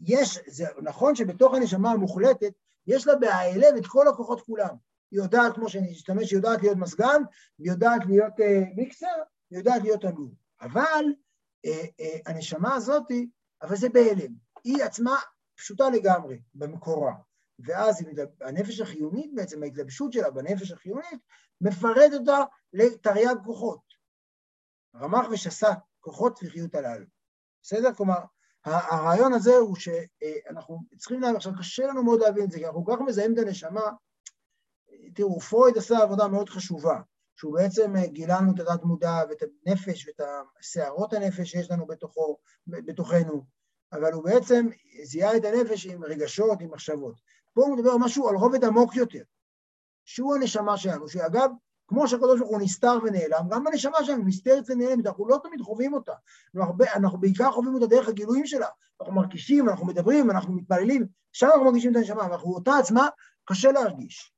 יש, 0.00 0.38
זה 0.46 0.64
נכון 0.82 1.14
שבתוך 1.14 1.54
הנשמה 1.54 1.90
המוחלטת, 1.90 2.52
יש 2.86 3.06
לה 3.06 3.16
בהאלב 3.16 3.76
את 3.76 3.86
כל 3.86 4.08
הכוחות 4.08 4.40
כולם. 4.40 4.89
היא 5.10 5.20
יודעת, 5.20 5.54
כמו 5.54 5.68
שאני 5.68 5.92
אשתמש, 5.92 6.30
היא 6.30 6.36
יודעת 6.36 6.62
להיות 6.62 6.78
מזגן, 6.78 7.22
היא 7.58 7.70
יודעת 7.70 8.00
להיות 8.06 8.32
uh, 8.32 8.76
מיקסר, 8.76 9.06
היא 9.50 9.58
יודעת 9.58 9.82
להיות 9.82 10.00
תנור. 10.00 10.34
אבל 10.60 11.04
uh, 11.66 11.70
uh, 11.70 12.02
הנשמה 12.26 12.74
הזאת, 12.74 13.06
אבל 13.62 13.76
זה 13.76 13.88
בהלם. 13.88 14.32
היא 14.64 14.84
עצמה 14.84 15.16
פשוטה 15.54 15.90
לגמרי 15.90 16.40
במקורה. 16.54 17.12
ואז 17.58 18.04
הנפש 18.40 18.80
החיונית 18.80 19.34
בעצם, 19.34 19.62
ההתלבשות 19.62 20.12
שלה 20.12 20.30
בנפש 20.30 20.72
החיונית, 20.72 21.20
מפרט 21.60 22.12
אותה 22.12 22.38
לתרי"ג 22.72 23.34
כוחות. 23.44 23.80
רמ"ח 24.96 25.26
ושס"ה 25.30 25.72
כוחות 26.00 26.40
וחיות 26.42 26.74
הללו. 26.74 27.06
בסדר? 27.62 27.94
כלומר, 27.94 28.18
הרעיון 28.64 29.32
הזה 29.32 29.56
הוא 29.56 29.76
שאנחנו 29.76 30.78
צריכים 30.98 31.20
להבין, 31.20 31.36
עכשיו 31.36 31.52
קשה 31.58 31.86
לנו 31.86 32.04
מאוד 32.04 32.20
להבין 32.20 32.44
את 32.44 32.50
זה, 32.50 32.58
כי 32.58 32.66
אנחנו 32.66 32.84
כל 32.84 32.92
כך 32.96 33.02
מזהים 33.02 33.32
את 33.32 33.38
הנשמה 33.38 33.90
תראו, 35.14 35.40
פרויד 35.40 35.78
עשה 35.78 35.98
עבודה 35.98 36.28
מאוד 36.28 36.48
חשובה, 36.48 37.00
שהוא 37.36 37.54
בעצם 37.54 37.96
אה, 37.96 38.06
גילה 38.06 38.40
לנו 38.40 38.54
את 38.54 38.60
הדת 38.60 38.84
מודע 38.84 39.22
ואת 39.28 39.42
הנפש 39.66 40.06
ואת 40.06 40.20
שערות 40.60 41.12
הנפש 41.12 41.50
שיש 41.50 41.70
לנו 41.70 41.86
בתוכו, 41.86 42.36
בתוכנו, 42.66 43.44
אבל 43.92 44.12
הוא 44.12 44.24
בעצם 44.24 44.66
זיהה 45.04 45.36
את 45.36 45.44
הנפש 45.44 45.86
עם 45.86 46.04
רגשות, 46.04 46.60
עם 46.60 46.70
מחשבות. 46.70 47.14
פה 47.54 47.62
הוא 47.62 47.76
מדבר 47.76 47.96
משהו 47.96 48.28
על 48.28 48.34
רובד 48.34 48.64
עמוק 48.64 48.96
יותר, 48.96 49.22
שהוא 50.04 50.34
הנשמה 50.34 50.76
שלנו, 50.76 51.08
שאגב, 51.08 51.50
כמו 51.88 52.08
שהקדוש 52.08 52.40
ברוך 52.40 52.50
הוא 52.50 52.60
נסתר 52.60 52.98
ונעלם, 53.04 53.48
גם 53.50 53.66
הנשמה 53.66 54.04
שלנו 54.04 54.24
נסתרת 54.24 54.64
ונעלמת, 54.68 55.06
אנחנו 55.06 55.28
לא 55.28 55.40
תמיד 55.42 55.60
חווים 55.60 55.94
אותה. 55.94 56.12
אנחנו, 56.56 56.74
אנחנו 56.94 57.20
בעיקר 57.20 57.50
חווים 57.50 57.74
אותה 57.74 57.86
דרך 57.86 58.08
הגילויים 58.08 58.46
שלה. 58.46 58.66
אנחנו 59.00 59.14
מרגישים, 59.14 59.68
אנחנו 59.68 59.86
מדברים, 59.86 60.30
אנחנו 60.30 60.52
מתפללים, 60.52 61.06
שם 61.32 61.46
אנחנו 61.46 61.64
מרגישים 61.64 61.90
את 61.90 61.96
הנשמה, 61.96 62.22
ואנחנו 62.22 62.54
אותה 62.54 62.78
עצמה 62.78 63.08
קשה 63.44 63.72
להרגיש. 63.72 64.32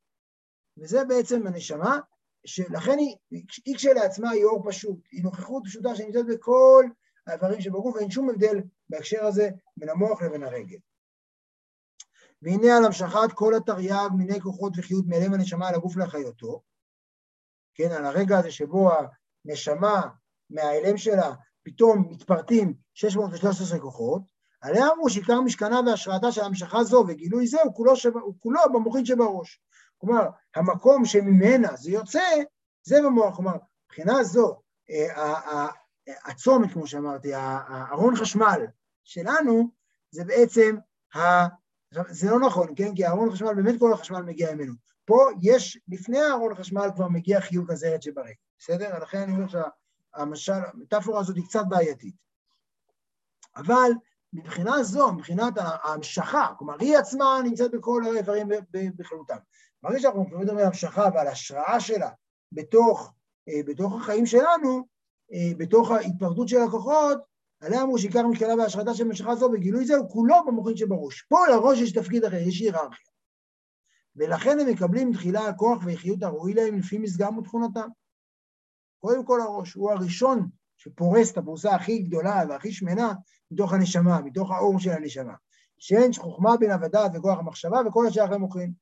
וזה 0.79 1.05
בעצם 1.05 1.47
הנשמה, 1.47 1.99
שלכן 2.47 2.99
היא, 2.99 3.17
היא 3.65 3.77
כשלעצמה 3.77 4.31
היא 4.31 4.45
אור 4.45 4.63
פשוט, 4.69 4.99
היא 5.13 5.25
נוכחות 5.25 5.63
פשוטה 5.67 5.95
שנמצאת 5.97 6.27
בכל 6.27 6.85
האיברים 7.27 7.61
שבגוף, 7.61 7.97
אין 7.97 8.11
שום 8.11 8.31
הבדל 8.31 8.61
בהקשר 8.89 9.25
הזה 9.25 9.51
בין 9.77 9.89
המוח 9.89 10.23
לבין 10.23 10.43
הרגל. 10.43 10.79
והנה 12.43 12.77
על 12.77 12.85
המשכת 12.85 13.33
כל 13.35 13.55
התרי"ג 13.55 14.09
מיני 14.17 14.41
כוחות 14.41 14.73
וחיות 14.77 15.05
מאלם 15.07 15.35
הנשמה 15.35 15.69
על 15.69 15.75
הגוף 15.75 15.97
להחיותו, 15.97 16.63
כן, 17.75 17.93
על 17.93 18.05
הרגע 18.05 18.39
הזה 18.39 18.51
שבו 18.51 18.91
הנשמה 19.45 20.03
מהאלם 20.51 20.97
שלה 20.97 21.35
פתאום 21.63 22.09
מתפרטים 22.11 22.75
613 22.95 23.79
כוחות, 23.79 24.23
עליה 24.61 24.89
אמרו 24.95 25.11
שעיקר 25.11 25.41
משכנה 25.41 25.81
והשראתה 25.87 26.33
של 26.33 26.41
המשכה 26.41 26.85
זו 26.85 27.05
וגילוי 27.09 27.47
זה 27.47 27.63
הוא 27.63 27.75
כולו, 27.75 27.97
שב, 27.97 28.17
הוא 28.17 28.35
כולו 28.41 28.61
במוחין 28.73 29.05
שבראש. 29.05 29.61
כלומר, 30.03 30.29
המקום 30.57 31.05
שממנה 31.05 31.77
זה 31.77 31.91
יוצא, 31.91 32.21
זה 32.83 33.03
במוח. 33.05 33.37
כלומר, 33.37 33.57
מבחינה 33.87 34.25
זו, 34.25 34.61
אה, 34.91 35.67
הצומת, 36.25 36.73
כמו 36.73 36.87
שאמרתי, 36.87 37.35
הארון 37.35 38.17
חשמל 38.17 38.67
שלנו, 39.05 39.71
זה 40.11 40.25
בעצם, 40.25 40.77
ה... 41.17 41.19
זה 42.09 42.31
לא 42.31 42.41
נכון, 42.41 42.69
כן? 42.77 42.95
כי 42.95 43.05
הארון 43.05 43.33
חשמל, 43.33 43.55
באמת 43.55 43.81
כל 43.81 43.93
החשמל 43.93 44.23
מגיע 44.23 44.55
ממנו. 44.55 44.73
פה 45.05 45.29
יש, 45.43 45.81
לפני 45.89 46.21
הארון 46.21 46.55
חשמל 46.55 46.89
כבר 46.95 47.09
מגיע 47.09 47.41
חיוק 47.41 47.71
הזרת 47.71 48.03
שברגע, 48.03 48.35
בסדר? 48.59 48.99
לכן 48.99 49.19
אני 49.19 49.33
אומר 49.33 49.47
שהמשל, 49.49 50.53
המטאפורה 50.53 51.21
הזאת 51.21 51.37
היא 51.37 51.45
קצת 51.45 51.65
בעייתית. 51.69 52.15
אבל 53.57 53.91
מבחינה 54.33 54.83
זו, 54.83 55.13
מבחינת 55.13 55.55
ההמשכה, 55.57 56.47
כלומר 56.59 56.75
היא 56.81 56.99
עצמה 56.99 57.41
נמצאת 57.45 57.71
בכל 57.71 58.03
האיברים 58.05 58.49
בכללותם. 58.73 59.37
ברגע 59.83 60.01
שאנחנו 60.01 60.23
מדברים 60.23 60.59
על 60.59 60.65
המשכה 60.65 61.09
ועל 61.15 61.27
השראה 61.27 61.81
שלה 61.81 62.11
בתוך, 62.53 63.13
אה, 63.49 63.61
בתוך 63.67 64.01
החיים 64.01 64.27
שלנו, 64.27 64.87
אה, 65.33 65.53
בתוך 65.59 65.91
ההתפרדות 65.91 66.49
של 66.49 66.63
הכוחות, 66.69 67.19
עליה 67.61 67.83
אמרו 67.83 67.99
שעיקר 67.99 68.27
משקלה 68.27 68.55
והשראתה 68.55 68.95
של 68.95 69.07
המשכה 69.07 69.35
זו 69.35 69.51
בגילוי 69.51 69.85
זה 69.85 69.97
הוא 69.97 70.11
כולו 70.11 70.37
במוחין 70.47 70.77
שבראש. 70.77 71.23
פה 71.23 71.39
לראש 71.51 71.79
יש 71.79 71.93
תפקיד 71.93 72.25
אחר, 72.25 72.37
יש 72.37 72.61
היררכיה. 72.61 73.13
ולכן 74.17 74.61
הם 74.61 74.69
מקבלים 74.69 75.13
תחילה 75.13 75.49
הכוח 75.49 75.83
והחיות 75.85 76.23
הראוי 76.23 76.55
להם 76.55 76.79
לפי 76.79 76.99
מסגם 76.99 77.39
ותכונתם. 77.39 77.89
קודם 78.99 79.25
כל 79.25 79.41
הראש, 79.41 79.75
הוא 79.75 79.91
הראשון 79.91 80.49
שפורס 80.77 81.33
את 81.33 81.39
הפרוסה 81.39 81.75
הכי 81.75 81.99
גדולה 81.99 82.43
והכי 82.49 82.73
שמנה 82.73 83.13
מתוך 83.51 83.73
הנשמה, 83.73 84.21
מתוך 84.21 84.51
האור 84.51 84.79
של 84.79 84.91
הנשמה. 84.91 85.35
שאין 85.79 86.13
חוכמה 86.13 86.57
בין 86.57 86.71
הוודעת 86.71 87.11
וכוח 87.15 87.39
המחשבה 87.39 87.79
וכל 87.87 88.07
השאר 88.07 88.25
אחרי 88.25 88.39
מוחין. 88.39 88.73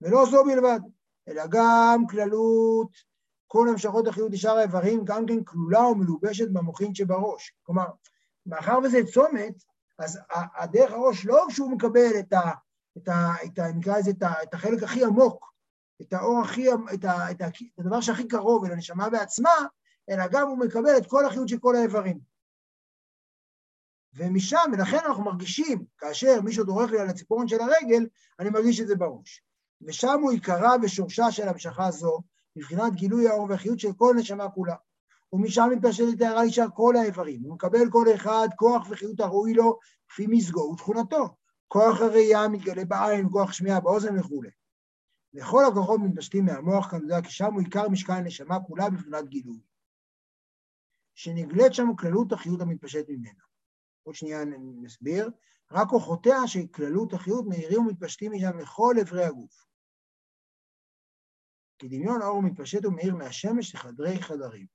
ולא 0.00 0.26
זו 0.30 0.44
בלבד, 0.44 0.80
אלא 1.28 1.42
גם 1.50 2.04
כללות 2.10 2.88
כל 3.46 3.68
המשכות 3.68 4.06
החיות 4.06 4.32
לשאר 4.32 4.58
האיברים, 4.58 5.04
גם 5.04 5.26
כן 5.26 5.44
כלולה 5.44 5.80
ומלובשת 5.80 6.48
במוחין 6.52 6.94
שבראש. 6.94 7.52
כלומר, 7.62 7.86
מאחר 8.46 8.78
וזה 8.84 8.98
צומת, 9.12 9.54
אז 9.98 10.18
הדרך 10.56 10.92
הראש, 10.92 11.26
לא 11.26 11.44
כשהוא 11.48 11.70
מקבל 11.70 12.18
את 12.18 12.32
ה... 12.32 12.50
את 12.98 13.08
ה... 13.08 13.32
את 13.44 13.58
ה 13.58 13.72
נקרא 13.72 13.98
לזה, 13.98 14.10
את, 14.10 14.22
את 14.42 14.54
החלק 14.54 14.82
הכי 14.82 15.04
עמוק, 15.04 15.52
את 16.02 16.12
האור 16.12 16.40
הכי... 16.40 16.68
את, 16.94 17.04
ה, 17.04 17.30
את, 17.30 17.40
ה, 17.40 17.48
את 17.48 17.78
הדבר 17.78 18.00
שהכי 18.00 18.28
קרוב 18.28 18.64
אל 18.64 18.72
הנשמה 18.72 19.10
בעצמה, 19.10 19.50
אלא 20.10 20.24
גם 20.30 20.48
הוא 20.48 20.58
מקבל 20.58 20.96
את 20.96 21.06
כל 21.06 21.26
החיות 21.26 21.48
של 21.48 21.58
כל 21.58 21.76
האיברים. 21.76 22.18
ומשם, 24.14 24.70
ולכן 24.72 24.98
אנחנו 25.06 25.24
מרגישים, 25.24 25.84
כאשר 25.98 26.40
מישהו 26.40 26.64
דורך 26.64 26.90
לי 26.90 27.00
על 27.00 27.08
הציפורן 27.08 27.48
של 27.48 27.60
הרגל, 27.60 28.06
אני 28.38 28.50
מרגיש 28.50 28.80
את 28.80 28.86
זה 28.86 28.96
בראש. 28.96 29.42
ושם 29.82 30.18
הוא 30.22 30.30
עיקרה 30.30 30.72
ושורשה 30.82 31.30
של 31.30 31.48
המשכה 31.48 31.90
זו, 31.90 32.20
מבחינת 32.56 32.94
גילוי 32.94 33.28
האור 33.28 33.46
והחיות 33.50 33.80
של 33.80 33.92
כל 33.92 34.14
נשמה 34.18 34.50
כולה. 34.50 34.74
ומשם 35.32 35.68
מתפשטת 35.72 36.20
הערה 36.20 36.44
לשאר 36.44 36.66
כל 36.74 36.96
האיברים, 36.96 37.42
הוא 37.42 37.54
מקבל 37.54 37.90
כל 37.90 38.04
אחד 38.14 38.48
כוח 38.56 38.86
וחיות 38.90 39.20
הראוי 39.20 39.54
לו 39.54 39.78
כפי 40.08 40.26
מזגו 40.26 40.60
ותכונתו. 40.60 41.28
כוח 41.68 42.00
הראייה 42.00 42.48
מתגלה 42.48 42.84
בעין, 42.84 43.28
כוח 43.32 43.52
שמיעה 43.52 43.80
באוזן 43.80 44.18
וכולי. 44.18 44.50
וכל 45.34 45.64
הכוחות 45.64 46.00
מתפשטים 46.00 46.44
מהמוח, 46.44 46.90
כנודע 46.90 47.22
כי 47.22 47.30
שם 47.30 47.52
הוא 47.52 47.60
עיקר 47.60 47.88
משקל 47.88 48.12
הנשמה 48.12 48.60
כולה 48.66 48.90
בבחינת 48.90 49.28
גילוי. 49.28 49.60
שנגלית 51.14 51.74
שם 51.74 51.96
כללות 51.98 52.32
החיות 52.32 52.60
המתפשט 52.60 53.04
ממנה. 53.08 53.40
עוד 54.02 54.14
שנייה 54.14 54.44
נסביר. 54.82 55.30
רק 55.72 55.88
כוחותיה 55.88 56.46
של 56.46 56.66
כללות 56.66 57.12
החיות 57.12 57.46
מאירים 57.46 57.80
ומתפשטים 57.80 58.32
משם 58.32 58.58
לכל 58.58 58.94
אברי 59.00 59.24
הגוף. 59.24 59.67
כי 61.78 61.88
דמיון 61.88 62.22
האור 62.22 62.42
מתפשט 62.42 62.84
ומאיר 62.84 63.14
מהשמש 63.14 63.74
לחדרי 63.74 64.22
חדרים. 64.22 64.66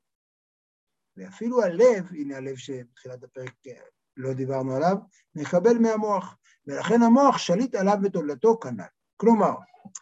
ואפילו 1.17 1.61
הלב, 1.61 2.07
הנה 2.11 2.37
הלב 2.37 2.55
שבתחילת 2.55 3.23
הפרק 3.23 3.53
אה, 3.67 3.73
לא 4.17 4.33
דיברנו 4.33 4.75
עליו, 4.75 4.97
מקבל 5.35 5.77
מהמוח, 5.77 6.37
ולכן 6.67 7.01
המוח 7.01 7.37
שליט 7.37 7.75
עליו 7.75 7.97
בתולדתו 8.03 8.59
כנ"ל. 8.59 8.83
כלומר, 9.17 9.53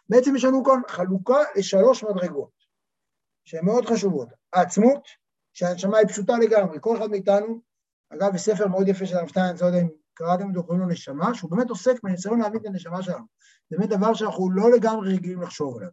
בעצם 0.08 0.36
יש 0.36 0.44
לנו 0.44 0.64
כאן 0.64 0.80
חלוקה 0.88 1.38
לשלוש 1.56 2.04
מדרגות, 2.04 2.52
שהן 3.44 3.64
מאוד 3.64 3.86
חשובות. 3.86 4.28
העצמות, 4.52 5.08
שהנשמה 5.52 5.98
היא 5.98 6.08
פשוטה 6.08 6.38
לגמרי, 6.38 6.78
כל 6.80 6.96
אחד 6.96 7.10
מאיתנו, 7.10 7.60
אגב, 8.10 8.32
בספר 8.34 8.68
מאוד 8.68 8.88
יפה 8.88 9.06
של 9.06 9.16
הרב 9.16 9.28
אני 9.36 9.60
לא 9.60 9.66
יודע 9.66 9.80
אם 9.80 9.88
קראתם 10.14 10.48
אותו, 10.48 10.66
קוראים 10.66 10.82
לו 10.82 10.88
נשמה, 10.88 11.34
שהוא 11.34 11.50
באמת 11.50 11.70
עוסק 11.70 12.02
בניסיון 12.02 12.40
להבין 12.40 12.60
את 12.60 12.66
הנשמה 12.66 13.02
שלנו. 13.02 13.24
זה 13.70 13.76
באמת 13.76 13.90
דבר 13.90 14.14
שאנחנו 14.14 14.50
לא 14.50 14.70
לגמרי 14.70 15.14
רגילים 15.14 15.42
לחשוב 15.42 15.76
עליו. 15.76 15.90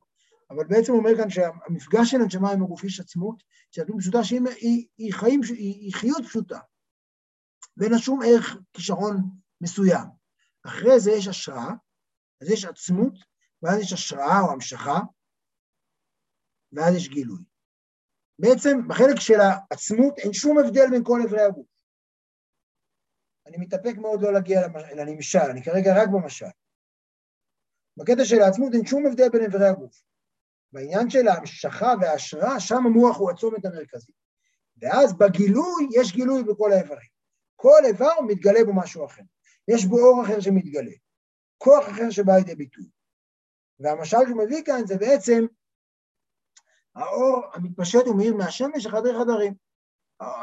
אבל 0.50 0.66
בעצם 0.68 0.92
אומר 0.92 1.10
כאן 1.18 1.30
שהמפגש 1.30 2.12
של 2.12 2.18
הנשמה 2.22 2.52
עם 2.52 2.64
הגוף 2.64 2.84
יש 2.84 3.00
עצמות, 3.00 3.44
שהיא 3.72 3.86
פשוטה 4.00 4.24
שהיא 4.24 4.42
היא, 4.62 4.88
היא 4.98 5.14
חיים, 5.14 5.42
היא, 5.50 5.76
היא 5.76 5.94
חיות 5.94 6.26
פשוטה. 6.26 6.60
ואין 7.78 7.92
לה 7.92 8.00
שום 8.00 8.20
ערך 8.26 8.58
כישרון 8.74 9.16
מסוים. 9.62 10.08
אחרי 10.68 11.00
זה 11.00 11.12
יש 11.12 11.28
השראה, 11.28 11.72
אז 12.42 12.50
יש 12.50 12.66
עצמות, 12.66 13.14
ואז 13.62 13.80
יש 13.80 13.94
השראה 13.94 14.42
או 14.42 14.52
המשכה, 14.52 15.00
ואז 16.72 16.96
יש 16.96 17.10
גילוי. 17.10 17.44
בעצם 18.40 18.88
בחלק 18.88 19.20
של 19.20 19.40
העצמות 19.40 20.20
אין 20.20 20.34
שום 20.34 20.58
הבדל 20.60 20.90
בין 20.92 21.04
כל 21.04 21.20
אברי 21.28 21.42
הגוף. 21.42 21.68
אני 23.48 23.58
מתאפק 23.58 23.98
מאוד 23.98 24.22
לא 24.22 24.34
להגיע 24.34 24.60
לנמשל, 24.98 25.48
אני 25.52 25.64
כרגע 25.64 25.92
רק 26.04 26.10
במשל. 26.14 26.46
בקטע 27.98 28.26
של 28.26 28.42
העצמות 28.42 28.74
אין 28.74 28.86
שום 28.86 29.06
הבדל 29.06 29.30
בין 29.30 29.46
אברי 29.46 29.68
הגוף. 29.68 30.04
בעניין 30.72 31.10
של 31.10 31.28
ההמשכה 31.28 31.94
וההשראה, 32.02 32.60
שם 32.60 32.86
המוח 32.86 33.18
הוא 33.18 33.32
הצומת 33.32 33.66
המרכזי. 33.66 34.12
ואז 34.82 35.18
בגילוי, 35.18 35.88
יש 35.96 36.14
גילוי 36.14 36.44
בכל 36.44 36.72
האיברים. 36.72 37.10
כל 37.56 37.82
איבר 37.86 38.22
מתגלה 38.28 38.64
בו 38.66 38.74
משהו 38.76 39.06
אחר. 39.06 39.22
יש 39.68 39.86
בו 39.86 40.00
אור 40.00 40.24
אחר 40.26 40.40
שמתגלה, 40.40 40.92
כוח 41.58 41.90
אחר 41.90 42.10
שבא 42.10 42.34
לידי 42.34 42.56
ביטוי. 42.56 42.90
והמשל 43.80 44.18
שהוא 44.28 44.44
מביא 44.44 44.64
כאן 44.66 44.82
זה 44.88 44.98
בעצם 44.98 45.46
האור 46.96 47.42
המתפשט 47.54 48.08
ומאיר 48.08 48.36
מהשמש 48.36 48.86
לחדרי 48.86 49.14
חדרים. 49.20 49.54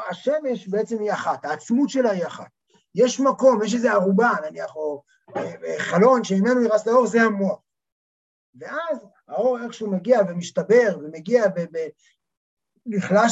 השמש 0.09 0.67
בעצם 0.67 0.99
היא 0.99 1.11
אחת, 1.11 1.45
העצמות 1.45 1.89
שלה 1.89 2.11
היא 2.11 2.27
אחת. 2.27 2.49
יש 2.95 3.19
מקום, 3.19 3.63
יש 3.63 3.73
איזו 3.73 3.89
ערובה, 3.89 4.29
נניח, 4.47 4.75
או 4.75 5.03
אה, 5.35 5.53
אה, 5.65 5.79
חלון 5.79 6.23
שממנו 6.23 6.59
נרס 6.61 6.87
לאור, 6.87 7.07
זה 7.07 7.21
המוח. 7.21 7.59
ואז 8.55 9.05
האור 9.27 9.59
איכשהו 9.63 9.91
מגיע 9.91 10.19
ומשתבר 10.29 10.97
ומגיע 10.99 11.47
ב... 11.47 11.59
ב... 11.59 11.87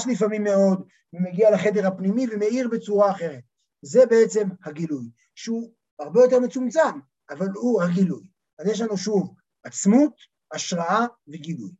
לפעמים 0.07 0.43
מאוד, 0.43 0.87
ומגיע 1.13 1.51
לחדר 1.51 1.87
הפנימי 1.87 2.25
ומאיר 2.31 2.69
בצורה 2.71 3.11
אחרת. 3.11 3.43
זה 3.81 4.05
בעצם 4.05 4.47
הגילוי, 4.63 5.09
שהוא 5.35 5.71
הרבה 5.99 6.21
יותר 6.21 6.39
מצומצם, 6.39 6.99
אבל 7.29 7.47
הוא 7.53 7.83
הגילוי. 7.83 8.27
אז 8.59 8.67
יש 8.67 8.81
לנו 8.81 8.97
שוב 8.97 9.33
עצמות, 9.63 10.13
השראה 10.51 11.05
וגילוי. 11.27 11.71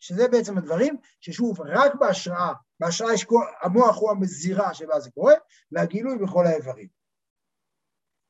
שזה 0.00 0.28
בעצם 0.28 0.58
הדברים 0.58 0.96
ששוב, 1.20 1.60
רק 1.60 1.94
בהשראה, 1.94 2.52
בהשראה 2.80 3.14
יש 3.14 3.24
כל, 3.24 3.44
המוח 3.62 3.96
הוא 4.00 4.10
המזירה 4.10 4.74
שבה 4.74 5.00
זה 5.00 5.10
קורה, 5.10 5.34
והגילוי 5.72 6.18
בכל 6.18 6.46
האיברים. 6.46 6.88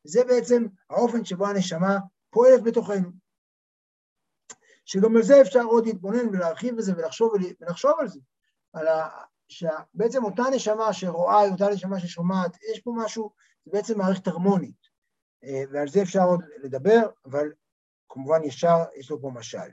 זה 0.04 0.24
בעצם 0.24 0.66
האופן 0.90 1.24
שבו 1.24 1.46
הנשמה 1.46 1.98
פועלת 2.30 2.62
בתוכנו. 2.62 3.10
שגם 4.90 5.16
על 5.16 5.22
זה 5.22 5.40
אפשר 5.40 5.62
עוד 5.62 5.86
להתבונן 5.86 6.28
ולהרחיב 6.28 6.76
בזה 6.76 6.92
ולחשוב, 6.96 7.32
ולחשוב 7.60 7.92
על 8.00 8.08
זה. 8.08 8.20
על 8.72 8.88
ה... 8.88 9.08
שבעצם 9.48 10.24
אותה 10.24 10.42
נשמה 10.54 10.92
שרואה 10.92 11.40
היא 11.40 11.52
אותה 11.52 11.68
נשמה 11.68 12.00
ששומעת, 12.00 12.56
יש 12.72 12.80
פה 12.80 12.92
משהו, 12.96 13.30
זה 13.64 13.70
בעצם 13.72 13.98
מערכת 13.98 14.26
הרמונית. 14.26 14.80
אה, 15.44 15.62
ועל 15.72 15.88
זה 15.88 16.02
אפשר 16.02 16.22
עוד 16.22 16.40
לדבר, 16.62 17.00
אבל 17.26 17.52
כמובן 18.08 18.44
ישר 18.44 18.76
יש 18.96 19.10
לו 19.10 19.20
פה 19.20 19.30
משל. 19.34 19.68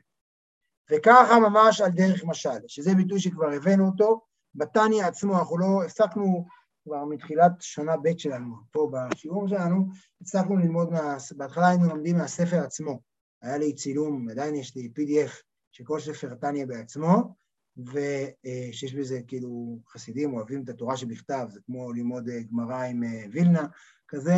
וככה 0.92 1.40
ממש 1.40 1.82
על 1.82 1.92
דרך 1.92 2.24
משל, 2.24 2.60
שזה 2.68 2.96
ביטוי 2.96 3.20
שכבר 3.20 3.52
הבאנו 3.52 3.88
אותו, 3.88 4.22
בתניא 4.56 5.06
עצמו, 5.06 5.40
אנחנו 5.40 5.58
לא 5.58 5.84
הפסקנו 5.86 6.46
כבר 6.84 7.06
מתחילת 7.06 7.52
שנה 7.60 7.98
ב' 7.98 8.18
שלנו, 8.18 8.56
פה 8.72 8.92
בשיעור 8.92 9.48
שלנו, 9.48 9.88
הפסקנו 10.22 10.58
ללמוד, 10.58 10.90
מה, 10.90 11.18
בהתחלה 11.38 11.68
היינו 11.68 11.88
לומדים 11.88 12.18
מהספר 12.18 12.64
עצמו, 12.64 13.00
היה 13.42 13.58
לי 13.58 13.74
צילום, 13.74 14.30
עדיין 14.30 14.56
יש 14.56 14.76
לי 14.76 14.92
PDF 14.96 15.32
של 15.72 15.84
כל 15.84 16.00
ספר 16.00 16.36
תניא 16.36 16.66
בעצמו, 16.66 17.36
ושיש 17.78 18.94
בזה 18.94 19.20
כאילו 19.28 19.80
חסידים 19.90 20.34
אוהבים 20.34 20.64
את 20.64 20.70
התורה 20.70 20.98
שבכתב, 20.98 21.48
זה 21.52 21.60
כמו 21.66 21.94
ללמוד 21.94 22.30
גמרא 22.52 22.84
עם 22.84 23.04
וילנה 23.32 23.66
כזה, 24.08 24.36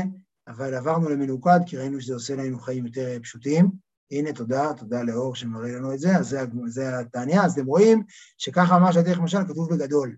אבל 0.47 0.73
עברנו 0.73 1.09
למנוקד 1.09 1.59
כי 1.65 1.77
ראינו 1.77 2.01
שזה 2.01 2.13
עושה 2.13 2.35
לנו 2.35 2.59
חיים 2.59 2.85
יותר 2.85 3.17
פשוטים. 3.21 3.71
הנה, 4.11 4.33
תודה, 4.33 4.73
תודה 4.77 5.03
לאור 5.03 5.35
שמראה 5.35 5.71
לנו 5.71 5.93
את 5.93 5.99
זה, 5.99 6.17
אז 6.17 6.29
זה, 6.29 6.41
זה 6.67 6.99
אז 7.43 7.51
אתם 7.53 7.65
רואים 7.65 8.03
שככה 8.37 8.79
ממש 8.79 8.97
הדרך 8.97 9.19
משל 9.19 9.47
כתוב 9.47 9.73
בגדול. 9.73 10.15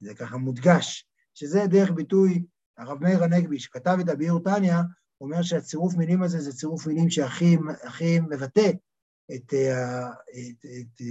זה 0.00 0.14
ככה 0.14 0.36
מודגש, 0.36 1.08
שזה 1.34 1.66
דרך 1.66 1.90
ביטוי, 1.90 2.44
הרב 2.78 3.02
מאיר 3.02 3.24
הנגבי, 3.24 3.58
שכתב 3.58 3.98
את 4.00 4.08
הביאור 4.08 4.40
תניא, 4.44 4.74
אומר 5.20 5.42
שהצירוף 5.42 5.94
מילים 5.94 6.22
הזה 6.22 6.40
זה 6.40 6.52
צירוף 6.52 6.86
מילים 6.86 7.10
שהכי 7.10 8.20
מבטא 8.20 8.60
אה, 8.60 9.36
את, 9.36 9.54
את, 9.54 10.66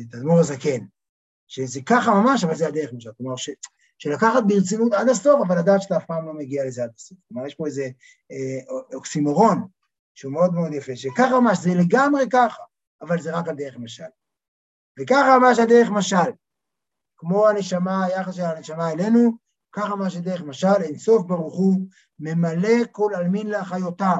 את 0.09 0.15
אדמו"ר 0.15 0.39
הזקן. 0.39 0.85
שזה 1.49 1.79
ככה 1.85 2.11
ממש, 2.11 2.43
אבל 2.43 2.55
זה 2.55 2.67
הדרך 2.67 2.93
משל. 2.93 3.09
כלומר, 3.17 3.35
ש, 3.35 3.49
שלקחת 3.97 4.43
ברצינות 4.47 4.93
עד 4.93 5.09
הסוף, 5.09 5.41
אבל 5.47 5.59
לדעת 5.59 5.81
שאתה 5.81 5.97
אף 5.97 6.05
פעם 6.05 6.25
לא 6.25 6.33
מגיע 6.33 6.65
לזה 6.65 6.83
עד 6.83 6.91
הסוף. 6.95 7.17
כלומר, 7.27 7.47
יש 7.47 7.55
פה 7.55 7.65
איזה 7.65 7.89
אה, 8.31 8.75
אוקסימורון 8.93 9.67
שהוא 10.15 10.33
מאוד 10.33 10.53
מאוד 10.53 10.73
יפה, 10.73 10.95
שככה 10.95 11.39
ממש, 11.39 11.57
זה 11.57 11.69
לגמרי 11.73 12.23
ככה, 12.31 12.63
אבל 13.01 13.21
זה 13.21 13.37
רק 13.37 13.47
על 13.47 13.55
דרך 13.55 13.77
משל. 13.77 14.03
וככה 14.99 15.37
ממש 15.39 15.59
הדרך 15.59 15.89
משל. 15.89 16.31
כמו 17.17 17.47
הנשמה, 17.47 18.05
היחס 18.05 18.33
של 18.33 18.41
הנשמה 18.41 18.91
אלינו, 18.91 19.37
ככה 19.71 19.95
ממש 19.95 20.15
הדרך 20.15 20.41
משל, 20.41 20.81
אינסוף 20.81 21.25
ברוך 21.25 21.57
הוא, 21.57 21.87
ממלא 22.19 22.85
כל 22.91 23.11
עלמין 23.15 23.47
לאחיותם. 23.47 24.19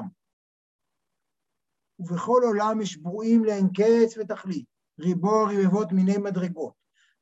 ובכל 2.00 2.42
עולם 2.44 2.82
יש 2.82 2.98
ברואים 2.98 3.46
לאין 3.46 3.68
קץ 3.68 4.18
ותכלית, 4.18 4.66
ריבו 5.00 5.44
רבבות 5.44 5.92
מיני 5.92 6.18
מדרגות, 6.18 6.74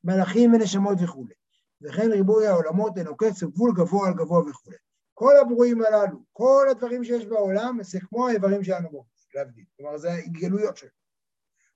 מלאכים 0.04 0.54
ונשמות 0.54 0.98
וכולי. 1.04 1.34
וכן 1.82 2.10
ריבוי 2.10 2.46
העולמות 2.46 2.98
אינו 2.98 3.16
קץ 3.16 3.42
וגבול 3.42 3.72
גבוה 3.76 4.08
על 4.08 4.14
גבוה 4.14 4.50
וכולי. 4.50 4.76
כל 5.14 5.36
הברואים 5.36 5.82
הללו, 5.82 6.18
כל 6.32 6.66
הדברים 6.70 7.04
שיש 7.04 7.26
בעולם, 7.26 7.78
זה 7.82 8.00
כמו 8.00 8.28
האיברים 8.28 8.64
שלנו 8.64 8.90
בו, 8.90 9.04
להבדיל. 9.34 9.64
כלומר, 9.76 9.98
זה 9.98 10.12
ההתגלויות 10.12 10.76
שלו. 10.76 10.88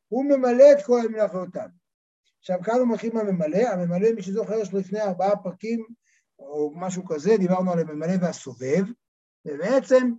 הוא 0.09 0.25
ממלא 0.25 0.65
את 0.73 0.87
כל 0.87 1.09
מלאכותיו. 1.11 1.69
עכשיו, 2.39 2.59
כאן 2.65 2.75
הוא 2.75 2.89
מתחיל 2.89 3.15
מהממלא, 3.15 3.69
הממלא, 3.69 4.13
מי 4.13 4.23
שזוכר, 4.23 4.55
יש 4.55 4.75
לפני 4.75 5.01
ארבעה 5.01 5.37
פרקים, 5.37 5.87
או 6.39 6.73
משהו 6.77 7.05
כזה, 7.05 7.37
דיברנו 7.39 7.73
על 7.73 7.79
הממלא 7.79 8.13
והסובב, 8.21 8.85
ובעצם 9.45 10.13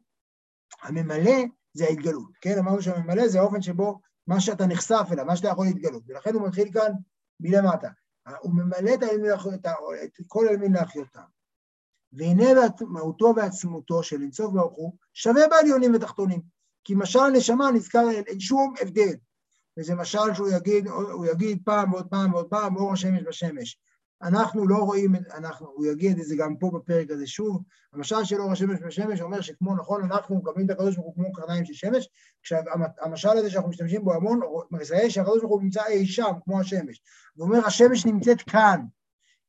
הממלא 0.82 1.36
זה 1.74 1.86
ההתגלות, 1.86 2.38
כן? 2.42 2.58
אמרנו 2.58 2.82
שהממלא 2.82 3.28
זה 3.28 3.40
האופן 3.40 3.62
שבו 3.62 4.00
מה 4.28 4.40
שאתה 4.40 4.66
נחשף 4.66 5.08
אליו, 5.12 5.26
מה 5.26 5.36
שאתה 5.36 5.48
יכול 5.48 5.66
להתגלות, 5.66 6.04
ולכן 6.08 6.34
הוא 6.34 6.48
מתחיל 6.48 6.72
כאן 6.74 6.92
מלמטה. 7.40 7.90
הוא 8.40 8.54
ממלא 8.54 8.94
את, 8.94 9.04
את, 9.54 9.66
את 10.04 10.26
כל 10.28 10.48
אלמין 10.48 10.74
לאחיותם. 10.74 11.22
והנה 12.14 12.46
מהותו 12.82 13.34
ועצמותו 13.36 14.04
של 14.04 14.22
אינסוף 14.22 14.54
ברוך 14.54 14.74
הוא 14.74 14.94
שווה 15.14 15.48
בעליונים 15.48 15.96
ותחתונים. 15.96 16.42
כי 16.84 16.96
משל 16.96 17.20
הנשמה 17.20 17.72
נזכר 17.72 18.10
אין 18.12 18.40
שום 18.40 18.74
הבדל. 18.82 19.14
וזה 19.80 19.96
משל 19.96 20.34
שהוא 20.34 20.50
יגיד, 20.50 20.88
יגיד 21.32 21.62
פעם 21.66 21.94
ועוד 21.94 22.08
פעם 22.10 22.34
ועוד 22.34 22.50
פעם, 22.50 22.76
אור 22.76 22.94
השמש 22.94 23.24
בשמש. 23.24 23.80
אנחנו 24.24 24.68
לא 24.68 24.78
רואים, 24.78 25.16
אנחנו, 25.34 25.68
הוא 25.68 25.86
יגיד 25.86 26.20
את 26.20 26.26
זה 26.26 26.36
גם 26.36 26.56
פה 26.58 26.72
בפרק 26.74 27.12
הזה 27.12 27.28
שוב, 27.28 27.62
המשל 27.94 28.24
של 28.24 28.42
אור 28.42 28.52
השמש 28.52 28.80
בשמש 28.80 29.22
אומר 29.22 29.42
שכמו, 29.42 29.76
נכון, 29.76 30.04
אנחנו 30.04 30.36
מקבלים 30.36 30.66
את 30.66 30.72
הקדוש 30.72 30.96
ברוך 30.96 31.08
הוא 31.08 31.16
כמו 31.16 31.34
קרניים 31.34 31.66
של 31.66 31.74
שמש, 31.74 32.10
כשהמשל 32.44 33.30
הזה 33.30 33.50
שאנחנו 33.50 33.70
משתמשים 33.70 34.04
בו 34.04 34.14
המון, 34.14 34.40
מזהה 34.72 35.10
שהקדוש 35.10 35.40
ברוך 35.40 35.52
הוא 35.52 35.62
נמצא 35.62 35.86
אי 35.88 36.06
שם, 36.06 36.32
כמו 36.44 36.60
השמש. 36.60 37.02
הוא 37.36 37.48
אומר, 37.48 37.66
השמש 37.66 38.06
נמצאת 38.06 38.42
כאן. 38.42 38.86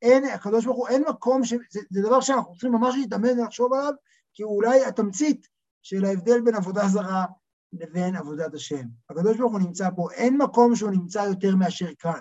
אין, 0.01 0.25
הקדוש 0.25 0.65
ברוך 0.65 0.77
הוא, 0.77 0.87
אין 0.87 1.03
מקום, 1.09 1.43
ש... 1.43 1.53
זה, 1.71 1.79
זה 1.89 2.01
דבר 2.01 2.21
שאנחנו 2.21 2.53
צריכים 2.53 2.71
ממש 2.71 2.95
להתאמן 2.97 3.39
ולחשוב 3.39 3.73
עליו, 3.73 3.93
כי 4.33 4.43
הוא 4.43 4.55
אולי 4.55 4.85
התמצית 4.85 5.47
של 5.81 6.05
ההבדל 6.05 6.41
בין 6.41 6.55
עבודה 6.55 6.87
זרה 6.87 7.25
לבין 7.73 8.15
עבודת 8.15 8.53
השם. 8.53 8.83
הקדוש 9.09 9.37
ברוך 9.37 9.51
הוא 9.51 9.59
נמצא 9.59 9.89
פה, 9.95 10.07
אין 10.11 10.37
מקום 10.37 10.75
שהוא 10.75 10.91
נמצא 10.91 11.19
יותר 11.19 11.55
מאשר 11.55 11.87
כאן. 11.99 12.19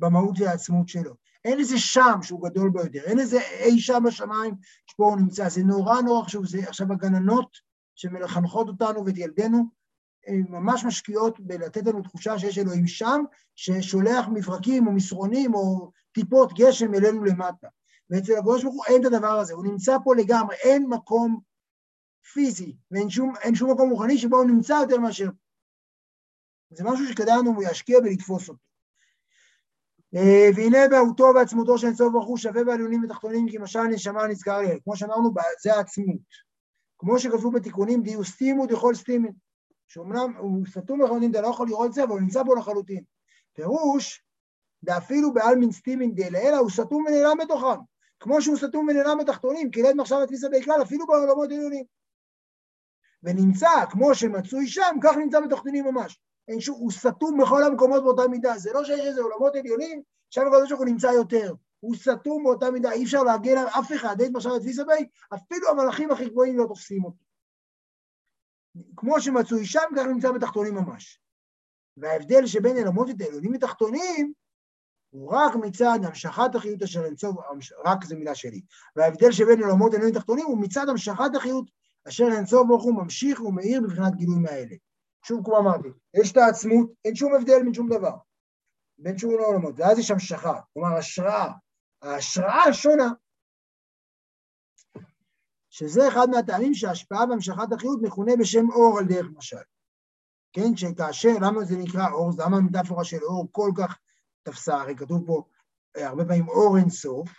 במהות 0.00 0.40
והעצמות 0.40 0.88
שלו. 0.88 1.14
אין 1.44 1.58
איזה 1.58 1.78
שם 1.78 2.18
שהוא 2.22 2.48
גדול 2.48 2.70
ביותר, 2.70 3.00
אין 3.04 3.18
איזה 3.18 3.40
אי 3.40 3.80
שם 3.80 4.02
בשמיים 4.06 4.54
שפה 4.90 5.04
הוא 5.04 5.16
נמצא. 5.16 5.48
זה 5.48 5.62
נורא 5.62 6.00
נורא 6.00 6.24
חשוב, 6.24 6.46
זה 6.46 6.58
עכשיו 6.68 6.92
הגננות 6.92 7.56
שמחנכות 7.94 8.68
אותנו 8.68 9.06
ואת 9.06 9.18
ילדינו, 9.18 9.64
ממש 10.28 10.84
משקיעות 10.84 11.40
בלתת 11.40 11.86
לנו 11.86 12.02
תחושה 12.02 12.38
שיש 12.38 12.58
אלוהים 12.58 12.86
שם, 12.86 13.22
ששולח 13.54 14.28
מברקים 14.32 14.86
או 14.86 14.92
מסרונים 14.92 15.54
או 15.54 15.90
טיפות 16.12 16.52
גשם 16.58 16.94
אלינו 16.94 17.24
למטה. 17.24 17.68
ואצל 18.10 18.32
הקדוש 18.38 18.62
ברוך 18.62 18.74
הוא 18.74 18.84
אין 18.88 19.06
את 19.06 19.12
הדבר 19.12 19.38
הזה, 19.38 19.54
הוא 19.54 19.64
נמצא 19.64 19.96
פה 20.04 20.14
לגמרי, 20.16 20.56
אין 20.56 20.86
מקום 20.88 21.40
פיזי 22.32 22.76
ואין 22.90 23.10
שום, 23.10 23.32
שום 23.54 23.70
מקום 23.70 23.90
רוחני 23.90 24.18
שבו 24.18 24.36
הוא 24.36 24.44
נמצא 24.44 24.72
יותר 24.72 24.98
מאשר. 24.98 25.28
זה 26.70 26.84
משהו 26.84 27.06
שכדאי 27.08 27.38
לנו 27.38 27.60
להשקיע 27.60 27.98
ולתפוס 27.98 28.48
אותו. 28.48 28.69
אה, 30.16 30.48
והנה 30.56 30.88
בהותו 30.90 31.32
ועצמותו 31.34 31.78
של 31.78 31.86
אינסוף 31.86 32.12
ברוך 32.12 32.26
הוא 32.26 32.38
שווה 32.38 32.64
בעליונים 32.64 33.04
ותחתונים 33.04 33.48
כי 33.48 33.58
משל 33.58 33.82
נשמה 33.82 34.26
נזכר 34.26 34.58
לי, 34.58 34.80
כמו 34.84 34.96
שאמרנו, 34.96 35.30
זה 35.62 35.74
העצמות. 35.74 36.50
כמו 36.98 37.18
שכתבו 37.18 37.50
בתיקונים, 37.50 38.02
דיו 38.02 38.24
סטימו 38.24 38.66
דכל 38.66 38.94
סטימין, 38.94 39.32
שאומנם 39.88 40.36
הוא 40.38 40.66
סתום 40.66 41.00
לחלוטין, 41.00 41.30
אתה 41.30 41.40
לא 41.40 41.48
יכול 41.48 41.68
לראות 41.68 41.86
את 41.86 41.92
זה, 41.92 42.02
אבל 42.02 42.10
הוא 42.10 42.20
נמצא 42.20 42.42
בו 42.42 42.54
לחלוטין. 42.54 43.02
פירוש, 43.54 44.24
דאפילו 44.82 45.32
בעלמין 45.34 45.72
סטימין 45.72 46.14
דלעילה, 46.14 46.58
הוא 46.58 46.70
סתום 46.70 47.04
ונעלם 47.06 47.38
בתוכם. 47.38 47.80
כמו 48.20 48.42
שהוא 48.42 48.56
סתום 48.56 48.88
ונעלם 48.88 49.18
בתחתונים, 49.18 49.70
כי 49.70 49.82
לית 49.82 49.96
מחשב 49.96 50.16
התפיסה 50.22 50.48
בכלל, 50.48 50.82
אפילו 50.82 51.06
בעולמות 51.06 51.50
עליונים. 51.50 51.84
ונמצא, 53.22 53.86
כמו 53.90 54.14
שמצוי 54.14 54.66
שם, 54.66 54.96
כך 55.02 55.16
נמצא 55.16 55.40
בתחתונים 55.40 55.84
ממש. 55.84 56.20
הוא 56.68 56.90
סתום 56.90 57.40
בכל 57.42 57.62
המקומות 57.62 58.02
באותה 58.02 58.28
מידה. 58.28 58.58
זה 58.58 58.72
לא 58.72 58.84
שיש 58.84 59.00
איזה 59.00 59.20
עולמות 59.20 59.56
עליונים, 59.56 60.02
שם 60.30 60.40
הקדוש 60.46 60.68
ברוך 60.68 60.80
הוא 60.80 60.88
נמצא 60.88 61.06
יותר. 61.06 61.54
הוא 61.80 61.94
סתום 61.96 62.44
באותה 62.44 62.70
מידה, 62.70 62.92
אי 62.92 63.04
אפשר 63.04 63.22
להגן 63.22 63.58
על 63.58 63.66
אף 63.66 63.92
אחד, 63.92 64.20
אין 64.20 64.36
עכשיו 64.36 64.56
את 64.56 64.60
תפיסה 64.60 64.84
בי, 64.84 65.08
אפילו 65.34 65.68
המלאכים 65.68 66.10
הכי 66.10 66.28
גבוהים 66.28 66.58
לא 66.58 66.64
תופסים 66.68 67.04
אותו. 67.04 67.24
כמו 68.96 69.20
שמצוי 69.20 69.66
שם, 69.66 69.88
כך 69.96 70.06
נמצא 70.06 70.32
בתחתונים 70.32 70.74
ממש. 70.74 71.20
וההבדל 71.96 72.46
שבין 72.46 72.76
עולמות 72.76 73.08
העליונים 73.20 73.54
ותחתונים, 73.54 74.32
הוא 75.10 75.32
רק 75.32 75.56
מצד 75.56 75.98
המשכת 76.04 76.54
החיות 76.54 76.82
אשר 76.82 77.04
אינסוף, 77.04 77.36
רק 77.84 78.04
זו 78.04 78.16
מילה 78.16 78.34
שלי. 78.34 78.60
וההבדל 78.96 79.32
שבין 79.32 79.62
עולמות 79.62 79.94
עליונים 79.94 80.16
ותחתונים 80.16 80.46
הוא 80.46 80.58
מצד 80.58 80.88
המשכת 80.88 81.34
החיות 81.36 81.70
אשר 82.08 82.24
אינסוף 82.36 82.66
ברוך 82.68 82.82
הוא 82.82 82.94
ממשיך 82.94 83.40
ומאיר 83.40 83.80
בבחינת 83.80 84.16
גילוי 84.16 84.38
מהאלה. 84.38 84.76
שוב, 85.22 85.44
כמו 85.44 85.58
אמרתי, 85.58 85.88
יש 86.14 86.32
את 86.32 86.36
העצמות, 86.36 86.90
אין 87.04 87.14
שום 87.14 87.34
הבדל 87.34 87.62
בין 87.64 87.74
שום 87.74 87.88
דבר, 87.88 88.16
בין 88.98 89.18
שום 89.18 89.34
העולמות, 89.40 89.74
ואז 89.76 89.98
יש 89.98 90.10
המשכה, 90.10 90.60
כלומר 90.72 90.96
השראה, 90.96 91.52
ההשראה 92.02 92.72
שונה, 92.72 93.08
שזה 95.70 96.08
אחד 96.08 96.26
מהטעמים 96.30 96.74
שההשפעה 96.74 97.24
והמשכת 97.28 97.72
החיות 97.72 98.02
מכונה 98.02 98.32
בשם 98.40 98.70
אור 98.70 98.98
על 98.98 99.04
דרך 99.08 99.26
משל. 99.36 99.56
כן, 100.52 100.76
שכאשר, 100.76 101.28
למה 101.40 101.64
זה 101.64 101.76
נקרא 101.76 102.10
אור, 102.10 102.30
למה 102.38 102.56
המטאפורה 102.56 103.04
של 103.04 103.22
אור 103.22 103.48
כל 103.52 103.70
כך 103.78 103.98
תפסה, 104.42 104.74
הרי 104.74 104.96
כתוב 104.96 105.26
פה 105.26 105.44
אה, 105.96 106.08
הרבה 106.08 106.24
פעמים 106.24 106.48
אור 106.48 106.76
אין 106.78 106.90
סוף, 106.90 107.30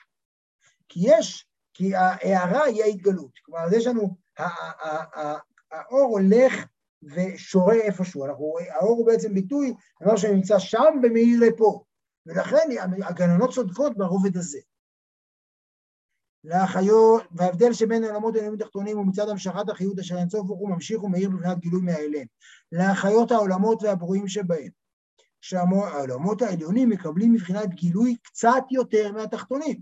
כי 0.89 0.99
יש, 1.03 1.47
כי 1.73 1.95
ההערה 1.95 2.63
היא 2.63 2.83
ההתגלות, 2.83 3.39
כלומר, 3.45 3.73
יש 3.77 3.87
לנו, 3.87 4.17
האור 5.71 6.19
הולך 6.19 6.53
ושורה 7.03 7.75
איפשהו. 7.75 8.25
אנחנו, 8.25 8.53
האור 8.69 8.97
הוא 8.97 9.07
בעצם 9.07 9.33
ביטוי, 9.33 9.73
דבר 10.01 10.15
שנמצא 10.15 10.59
שם 10.59 10.93
ומאיר 11.03 11.39
לפה. 11.39 11.83
ולכן 12.25 12.67
הגננות 13.03 13.53
צודקות 13.53 13.97
ברובד 13.97 14.37
הזה. 14.37 14.59
לאחיות, 16.43 17.23
וההבדל 17.31 17.73
שבין 17.73 18.03
העולמות 18.03 18.35
העליונים 18.35 18.59
התחתונים 18.59 18.97
הוא 18.97 19.07
מצד 19.07 19.29
המשכת 19.29 19.69
החיות 19.69 19.99
אשר 19.99 20.17
אינסוף 20.17 20.47
ברוך 20.47 20.59
הוא 20.59 20.69
ממשיך 20.69 21.03
ומאיר 21.03 21.29
בבחינת 21.29 21.59
גילוי 21.59 21.81
מהאלם. 21.81 22.25
לאחיות 22.71 23.31
העולמות 23.31 23.83
והברואים 23.83 24.27
שבהם. 24.27 24.69
שהעולמות 25.41 26.41
העליונים 26.41 26.89
מקבלים 26.89 27.33
מבחינת 27.33 27.69
גילוי 27.69 28.15
קצת 28.23 28.63
יותר 28.71 29.11
מהתחתונים. 29.11 29.81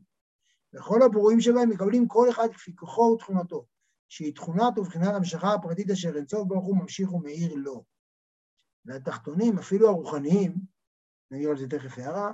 וכל 0.74 1.02
הברואים 1.02 1.42
שבהם 1.42 1.70
מקבלים 1.70 2.08
כל 2.08 2.30
אחד 2.30 2.48
כפי 2.54 2.76
כוחו 2.76 3.02
ותכונתו. 3.02 3.66
שהיא 4.10 4.36
תכונת 4.36 4.78
ובחינת 4.78 5.16
המשכה 5.16 5.54
הפרטית 5.54 5.90
אשר 5.90 6.16
אינסוף 6.16 6.48
ברוך 6.48 6.66
הוא 6.66 6.78
ממשיך 6.78 7.14
ומאיר 7.14 7.56
לו. 7.56 7.84
והתחתונים, 8.86 9.60
אפילו 9.60 9.90
הרוחניים, 9.90 10.56
נגיד 11.32 11.48
על 11.48 11.58
זה 11.58 11.68
תכף 11.68 11.98
הערה, 11.98 12.32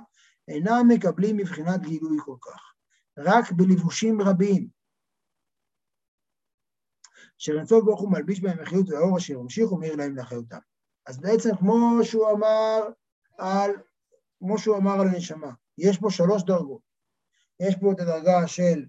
אינם 0.48 0.88
מקבלים 0.88 1.36
מבחינת 1.36 1.80
גילוי 1.80 2.18
כל 2.24 2.36
כך, 2.40 2.74
רק 3.18 3.52
בלבושים 3.52 4.20
רבים, 4.20 4.68
אשר 7.40 7.52
אינסוף 7.58 7.84
ברוך 7.84 8.00
הוא 8.00 8.12
מלביש 8.12 8.40
בהם 8.40 8.58
החיות 8.60 8.88
והאור 8.88 9.18
אשר 9.18 9.38
ממשיך 9.38 9.72
ומאיר 9.72 9.96
להם 9.96 10.16
לאחיותם. 10.16 10.58
אז 11.06 11.20
בעצם 11.20 11.56
כמו 11.58 11.98
שהוא 12.02 12.30
אמר 12.30 12.80
על 13.38 13.70
כמו 14.38 14.58
שהוא 14.58 14.76
אמר 14.76 15.00
על 15.00 15.08
הנשמה, 15.08 15.52
יש 15.78 15.98
פה 15.98 16.10
שלוש 16.10 16.42
דרגות. 16.42 16.82
יש 17.60 17.74
פה 17.80 17.92
את 17.92 18.00
הדרגה 18.00 18.48
של 18.48 18.86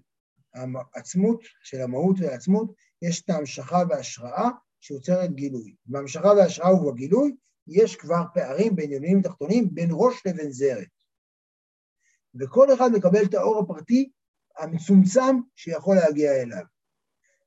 העצמות, 0.94 1.40
של 1.62 1.80
המהות 1.80 2.16
והעצמות, 2.20 2.72
יש 3.02 3.22
את 3.22 3.30
ההמשכה 3.30 3.78
וההשראה 3.88 4.48
שיוצרת 4.80 5.34
גילוי. 5.34 5.74
בהמשכה 5.86 6.28
וההשראה 6.28 6.74
ובגילוי 6.74 7.36
יש 7.66 7.96
כבר 7.96 8.22
פערים 8.34 8.76
בין 8.76 8.86
עליונים 8.86 9.20
ותחתונים, 9.20 9.74
בין 9.74 9.88
ראש 9.92 10.26
לבין 10.26 10.50
זרת. 10.50 10.88
וכל 12.34 12.74
אחד 12.74 12.90
מקבל 12.92 13.24
את 13.24 13.34
האור 13.34 13.58
הפרטי 13.58 14.10
המצומצם 14.58 15.40
שיכול 15.56 15.96
להגיע 15.96 16.42
אליו. 16.42 16.62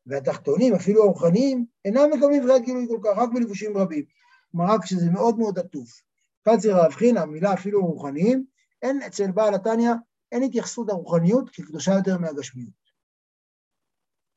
והתחתונים, 0.05 0.73
אפילו 0.75 1.03
הרוחניים, 1.03 1.65
אינם 1.85 2.09
מקבלים 2.13 2.43
דברי 2.43 2.59
גילוי 2.59 2.87
כל 2.87 2.99
כך, 3.03 3.17
רק 3.17 3.29
בלבושים 3.33 3.77
רבים. 3.77 4.05
כלומר, 4.51 4.73
רק 4.73 4.83
כשזה 4.83 5.09
מאוד 5.09 5.37
מאוד 5.37 5.59
עטוף. 5.59 6.01
כאן 6.43 6.57
צריך 6.59 6.75
להבחין, 6.75 7.17
המילה 7.17 7.53
אפילו 7.53 7.85
רוחניים, 7.85 8.45
אין 8.81 9.01
אצל 9.01 9.31
בעל 9.31 9.53
התניא, 9.53 9.91
אין 10.31 10.43
התייחסות 10.43 10.87
לרוחניות 10.87 11.49
כקדושה 11.49 11.91
יותר 11.91 12.17
מהגשמיות. 12.17 12.80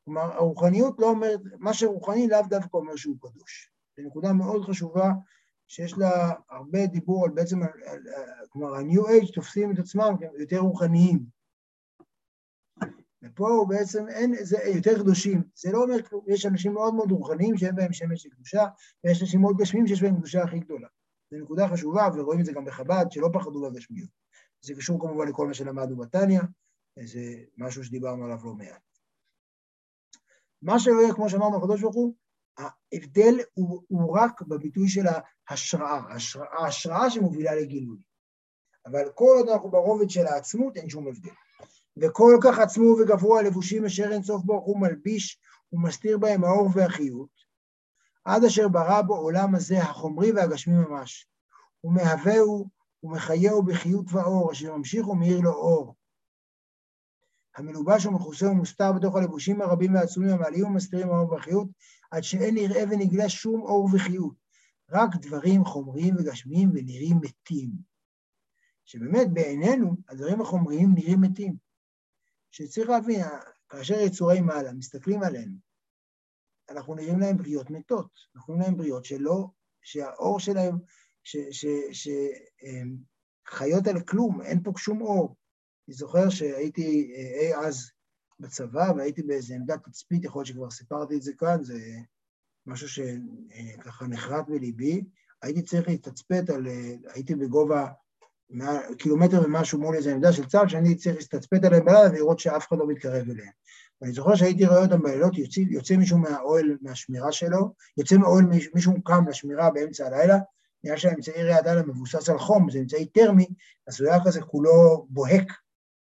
כלומר, 0.05 0.21
הרוחניות 0.21 0.99
לא 0.99 1.09
אומרת, 1.09 1.39
מה 1.59 1.73
שרוחני 1.73 2.27
לאו 2.27 2.41
דווקא 2.49 2.77
אומר 2.77 2.95
שהוא 2.95 3.17
קדוש. 3.21 3.71
זו 3.97 4.03
נקודה 4.03 4.33
מאוד 4.33 4.65
חשובה, 4.65 5.11
שיש 5.67 5.97
לה 5.97 6.33
הרבה 6.49 6.85
דיבור 6.85 7.25
על 7.25 7.31
בעצם, 7.31 7.63
על, 7.63 7.69
על, 7.85 7.99
כלומר, 8.49 8.75
ה-New 8.75 9.01
Age 9.01 9.33
תופסים 9.33 9.71
את 9.71 9.79
עצמם 9.79 10.15
יותר 10.39 10.57
רוחניים. 10.57 11.25
ופה 13.23 13.49
הוא 13.49 13.69
בעצם 13.69 14.07
אין, 14.09 14.35
זה 14.41 14.57
יותר 14.75 14.99
קדושים. 14.99 15.43
זה 15.55 15.71
לא 15.71 15.83
אומר, 15.83 15.95
יש 16.27 16.45
אנשים 16.45 16.73
מאוד 16.73 16.93
מאוד 16.93 17.11
רוחניים 17.11 17.57
שאין 17.57 17.75
בהם 17.75 17.93
שמש 17.93 18.23
של 18.23 18.29
קדושה, 18.29 18.65
ויש 19.03 19.21
אנשים 19.21 19.41
מאוד 19.41 19.57
גשמיים 19.57 19.87
שיש 19.87 20.01
בהם 20.01 20.17
קדושה 20.17 20.43
הכי 20.43 20.59
גדולה. 20.59 20.87
זו 21.31 21.37
נקודה 21.37 21.67
חשובה, 21.67 22.09
ורואים 22.15 22.39
את 22.39 22.45
זה 22.45 22.53
גם 22.53 22.65
בחב"ד, 22.65 23.05
שלא 23.09 23.29
פחדו 23.33 23.61
בגשמיות. 23.61 24.09
זה 24.61 24.73
קשור 24.73 25.01
כמובן 25.01 25.27
לכל 25.27 25.47
מה 25.47 25.53
שלמדנו 25.53 25.97
בתניא, 25.97 26.41
זה 27.05 27.43
משהו 27.57 27.83
שדיברנו 27.83 28.25
עליו 28.25 28.39
לא 28.43 28.53
מעט. 28.53 28.84
מה 30.61 30.79
שלא 30.79 31.01
יהיה, 31.01 31.13
כמו 31.13 31.29
שאמרנו 31.29 31.57
הקדוש 31.57 31.81
ברוך 31.81 31.95
הוא, 31.95 32.13
ההבדל 32.57 33.35
הוא, 33.53 33.81
הוא 33.87 34.17
רק 34.17 34.41
בביטוי 34.41 34.87
של 34.87 35.05
ההשראה, 35.49 36.01
ההשראה, 36.09 36.47
ההשראה 36.63 37.09
שמובילה 37.09 37.55
לגילוי. 37.55 37.97
אבל 38.85 39.09
כל 39.15 39.35
עוד 39.37 39.49
אנחנו 39.49 39.71
ברובד 39.71 40.09
של 40.09 40.27
העצמות, 40.27 40.77
אין 40.77 40.89
שום 40.89 41.07
הבדל. 41.07 41.31
וכל 41.97 42.37
כך 42.43 42.59
עצמו 42.59 42.83
וגברו 42.83 43.37
הלבושים 43.37 43.85
אשר 43.85 44.11
אין 44.11 44.23
סוף 44.23 44.43
ברוך 44.45 44.65
הוא 44.65 44.81
מלביש 44.81 45.39
ומסתיר 45.73 46.17
בהם 46.17 46.43
האור 46.43 46.69
והחיות, 46.73 47.29
עד 48.25 48.43
אשר 48.43 48.67
ברא 48.67 49.01
בו 49.01 49.15
עולם 49.15 49.55
הזה 49.55 49.79
החומרי 49.79 50.31
והגשמי 50.31 50.73
ממש, 50.73 51.27
ומהווהו 51.83 52.69
ומחייהו 53.03 53.63
בחיות 53.63 54.05
ואור, 54.11 54.51
אשר 54.51 54.75
ממשיך 54.75 55.07
ומאיר 55.07 55.39
לו 55.39 55.53
אור. 55.53 55.95
המלובש 57.55 58.05
ומכוסה 58.05 58.49
ומוסתר 58.49 58.91
בתוך 58.91 59.15
הלבושים 59.15 59.61
הרבים 59.61 59.93
והעצומים 59.93 60.29
המעלים 60.29 60.65
ומסתירים 60.65 61.09
האור 61.09 61.31
והחיות, 61.31 61.67
עד 62.11 62.23
שאין 62.23 62.55
נראה 62.55 62.83
ונגלה 62.83 63.29
שום 63.29 63.61
אור 63.61 63.89
וחיות, 63.93 64.35
רק 64.91 65.09
דברים 65.15 65.65
חומריים 65.65 66.15
וגשמיים 66.15 66.69
ונראים 66.73 67.17
מתים. 67.21 67.69
שבאמת 68.85 69.33
בעינינו 69.33 69.95
הדברים 70.09 70.41
החומריים 70.41 70.89
נראים 70.95 71.21
מתים. 71.21 71.55
שצריך 72.51 72.89
להבין, 72.89 73.21
כאשר 73.69 73.99
יצורי 73.99 74.41
מעלה 74.41 74.73
מסתכלים 74.73 75.23
עלינו, 75.23 75.55
אנחנו 76.69 76.95
נראים 76.95 77.19
להם 77.19 77.37
בריאות 77.37 77.69
מתות, 77.69 78.09
אנחנו 78.35 78.53
נראים 78.53 78.65
להם 78.67 78.77
בריאות 78.77 79.05
שלא, 79.05 79.47
שהאור 79.81 80.39
שלהם, 80.39 80.77
שחיות 83.43 83.87
על 83.87 84.01
כלום, 84.01 84.41
אין 84.41 84.63
פה 84.63 84.71
שום 84.77 85.01
אור. 85.01 85.35
אני 85.87 85.95
זוכר 85.95 86.29
שהייתי 86.29 87.13
אי 87.39 87.55
אז 87.55 87.91
בצבא 88.39 88.91
והייתי 88.97 89.23
באיזה 89.23 89.55
עמדת 89.55 89.83
תצפית, 89.83 90.23
יכול 90.23 90.39
להיות 90.39 90.47
שכבר 90.47 90.69
סיפרתי 90.69 91.15
את 91.15 91.21
זה 91.21 91.31
כאן, 91.37 91.63
זה 91.63 91.79
משהו 92.65 92.87
שככה 92.89 94.07
נחרט 94.07 94.45
בליבי. 94.47 95.03
הייתי 95.41 95.61
צריך 95.61 95.87
להתצפת 95.87 96.49
על, 96.49 96.67
הייתי 97.13 97.35
בגובה 97.35 97.87
קילומטר 98.97 99.41
ומשהו 99.45 99.79
מול 99.79 99.95
איזו 99.95 100.09
עמדה 100.09 100.33
של 100.33 100.45
צה"ל, 100.45 100.67
שאני 100.67 100.95
צריך 100.95 101.15
להסתצפת 101.15 101.63
עליהם 101.63 101.85
בלילה 101.85 102.09
ולראות 102.11 102.39
שאף 102.39 102.67
אחד 102.67 102.77
לא 102.77 102.87
מתקרב 102.87 103.29
אליהם. 103.29 103.51
ואני 104.01 104.13
זוכר 104.13 104.35
שהייתי 104.35 104.65
רואה 104.65 104.83
אותם 104.83 105.01
בלילות, 105.01 105.37
יוצא, 105.37 105.61
יוצא 105.69 105.95
מישהו 105.95 106.17
מהאוהל, 106.17 106.77
מהשמירה 106.81 107.31
שלו, 107.31 107.73
יוצא 107.97 108.17
מהאוהל, 108.17 108.45
מישהו 108.73 109.03
קם 109.03 109.27
לשמירה 109.29 109.71
באמצע 109.71 110.07
הלילה, 110.07 110.37
נראה 110.83 110.97
שהאמצעי 110.97 111.43
ראיית 111.43 111.65
לילה 111.65 111.83
מבוסס 111.83 112.29
על 112.29 112.39
חום, 112.39 112.69
זה 112.69 112.79
אמצעי 112.79 113.05
טרמי, 113.05 113.47
אז 113.87 114.01
הוא 114.01 114.09
היה 114.09 114.19
כזה 114.25 114.41
כולו 114.41 115.07
בוהק 115.09 115.51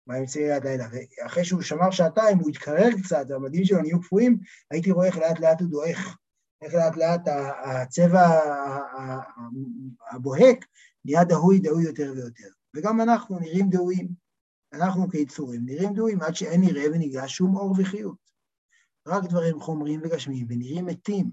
באמצעי 0.07 0.59
לילה. 0.63 0.87
ואחרי 1.23 1.45
שהוא 1.45 1.61
שמר 1.61 1.91
שעתיים, 1.91 2.37
הוא 2.37 2.49
התקרר 2.49 2.89
קצת, 3.03 3.31
המדים 3.31 3.65
שלו 3.65 3.81
נהיו 3.81 4.01
קפואים, 4.01 4.39
הייתי 4.71 4.91
רואה 4.91 5.07
איך 5.07 5.17
לאט 5.17 5.39
לאט 5.39 5.61
הוא 5.61 5.69
דועך, 5.69 6.17
איך 6.61 6.73
לאט 6.73 6.97
לאט 6.97 7.21
הצבע 7.65 8.27
הבוהק 10.11 10.65
נהיה 11.05 11.23
דהוי 11.23 11.59
דהוי 11.59 11.83
יותר 11.83 12.13
ויותר. 12.15 12.49
וגם 12.75 13.01
אנחנו 13.01 13.39
נראים 13.39 13.69
דהויים, 13.69 14.07
אנחנו 14.73 15.09
כיצורים 15.09 15.61
נראים 15.65 15.93
דהויים 15.93 16.21
עד 16.21 16.35
שאין 16.35 16.61
נראה 16.61 16.85
ונגלה 16.93 17.27
שום 17.27 17.55
אור 17.55 17.75
וחיות. 17.77 18.25
רק 19.07 19.23
דברים 19.23 19.59
חומריים 19.59 20.01
וגשמיים 20.03 20.47
ונראים 20.49 20.85
מתים. 20.85 21.31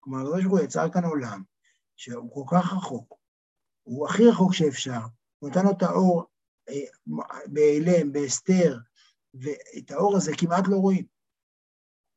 כלומר, 0.00 0.20
הקדוש 0.20 0.44
ברוך 0.44 0.58
הוא 0.58 0.64
יצר 0.64 0.90
כאן 0.90 1.04
עולם 1.04 1.42
שהוא 1.96 2.34
כל 2.34 2.56
כך 2.56 2.72
רחוק, 2.72 3.14
הוא 3.82 4.08
הכי 4.08 4.26
רחוק 4.26 4.54
שאפשר, 4.54 5.00
הוא 5.38 5.50
נתן 5.50 5.64
לו 5.64 5.70
את 5.70 5.82
האור 5.82 6.24
אה, 6.68 6.84
בהיעלם, 7.46 8.12
בהסתר, 8.12 8.78
ואת 9.34 9.90
האור 9.90 10.16
הזה 10.16 10.32
כמעט 10.36 10.68
לא 10.68 10.76
רואים. 10.76 11.04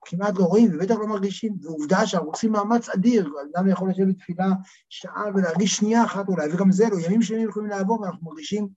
כמעט 0.06 0.34
לא 0.38 0.44
רואים 0.44 0.72
ובטח 0.74 0.96
לא 0.96 1.08
מרגישים, 1.08 1.58
ועובדה 1.62 2.08
שאנחנו 2.08 2.30
עושים 2.30 2.52
מאמץ 2.52 2.90
אדיר, 2.90 3.30
אדם 3.56 3.70
יכול 3.70 3.90
לשבת 3.90 4.08
בתפילה 4.08 4.46
שעה 4.90 5.24
ולהרגיש 5.36 5.76
שנייה 5.76 6.04
אחת 6.06 6.28
אולי, 6.28 6.54
וגם 6.54 6.72
זה 6.72 6.86
לא, 6.92 6.98
ימים 7.06 7.22
שלמים 7.22 7.50
יכולים 7.50 7.70
לעבור 7.70 8.02
ואנחנו 8.02 8.30
מרגישים 8.30 8.68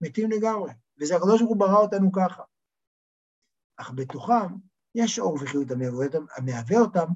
מתים 0.00 0.30
לגמרי, 0.30 0.72
וזה 1.00 1.16
הקדוש 1.16 1.40
ברוך 1.40 1.50
הוא 1.50 1.56
ברא 1.56 1.78
אותנו 1.78 2.12
ככה. 2.12 2.42
אך 3.76 3.90
בתוכם 3.94 4.54
יש 4.94 5.18
אור 5.18 5.34
וחיות 5.34 5.68
המהווה 6.36 6.80
אותם 6.80 7.06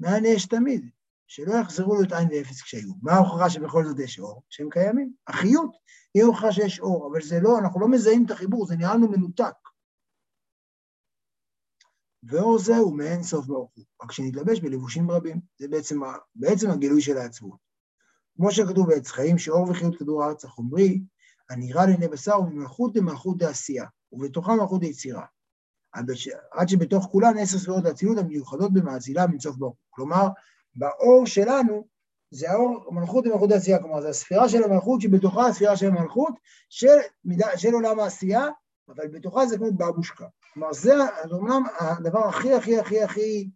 מאין 0.00 0.24
יש 0.24 0.46
תמיד, 0.46 0.90
שלא 1.26 1.54
יחזרו 1.54 1.94
להיות 1.94 2.12
עין 2.12 2.28
ואפס 2.32 2.62
כשהיו. 2.62 2.92
מה 3.02 3.12
ההוכחה 3.12 3.50
שבכל 3.50 3.84
זאת 3.84 3.98
יש 3.98 4.18
אור? 4.18 4.42
שהם 4.50 4.70
קיימים. 4.70 5.12
החיות 5.26 5.70
היא 6.14 6.24
הוכחה 6.24 6.52
שיש 6.52 6.80
אור, 6.80 7.10
אבל 7.12 7.22
זה 7.22 7.40
לא, 7.40 7.58
אנחנו 7.58 7.80
לא 7.80 7.88
מזהים 7.88 8.26
את 8.26 8.30
החיבור, 8.30 8.66
זה 8.66 8.76
נראה 8.76 8.94
לנו 8.94 9.08
מנותק. 9.08 9.54
ואור 12.22 12.58
זה 12.58 12.76
הוא 12.76 12.96
מאין 12.96 13.22
סוף 13.22 13.46
ברוך 13.46 13.72
הוא, 13.74 13.84
רק 14.02 14.12
שנתלבש 14.12 14.60
בלבושים 14.60 15.10
רבים. 15.10 15.40
זה 15.58 15.68
בעצם, 15.68 16.00
בעצם 16.34 16.70
הגילוי 16.70 17.00
של 17.00 17.18
העצבות. 17.18 17.58
כמו 18.36 18.50
שכתוב 18.50 18.86
בעץ 18.88 19.10
חיים, 19.10 19.38
שאור 19.38 19.70
וחיות 19.70 19.98
כדור 19.98 20.24
הארץ 20.24 20.44
החומרי, 20.44 21.02
הנראה 21.50 21.86
לעיני 21.86 22.08
בשר 22.08 22.40
וממלכות 22.40 22.96
למלכות 22.96 23.42
העשייה, 23.42 23.84
ובתוכה 24.12 24.54
מלכות 24.54 24.82
היצירה. 24.82 25.24
עד 26.52 26.68
שבתוך 26.68 27.04
כולן 27.04 27.38
עשר 27.38 27.58
ספירות 27.58 27.84
האצילות 27.84 28.18
המיוחדות 28.18 28.72
במאזילה 28.72 29.26
מנסוף 29.26 29.56
ברוך 29.56 29.72
הוא. 29.72 29.86
כלומר, 29.90 30.28
באור 30.76 31.26
שלנו, 31.26 31.86
זה 32.30 32.50
האור, 32.50 32.92
מלכות 32.92 33.26
ומלכות 33.26 33.52
העשייה, 33.52 33.78
כלומר, 33.78 34.00
זו 34.00 34.08
הספירה 34.08 34.48
של 34.48 34.64
המלכות 34.64 35.00
שבתוכה 35.00 35.46
הספירה 35.46 35.76
של 35.76 35.86
המלכות 35.86 36.34
של, 36.68 36.96
של 37.56 37.72
עולם 37.72 38.00
העשייה, 38.00 38.48
אבל 38.88 39.08
בתוכה 39.08 39.46
זה 39.46 39.58
כמו 39.58 39.72
בבושקה. 39.72 40.26
כלומר, 40.54 40.72
זה 40.72 40.94
אומנם 41.32 41.62
הדבר 41.80 42.28
הכי 42.28 42.52
הכי 42.52 42.78
הכי 42.78 43.02
הכי 43.02 43.50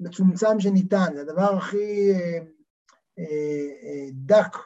מצומצם 0.00 0.60
שניתן, 0.60 1.14
זה 1.14 1.20
הדבר 1.20 1.56
הכי 1.56 2.12
אה, 2.12 2.38
אה, 3.18 3.68
אה, 3.82 4.08
דק 4.12 4.56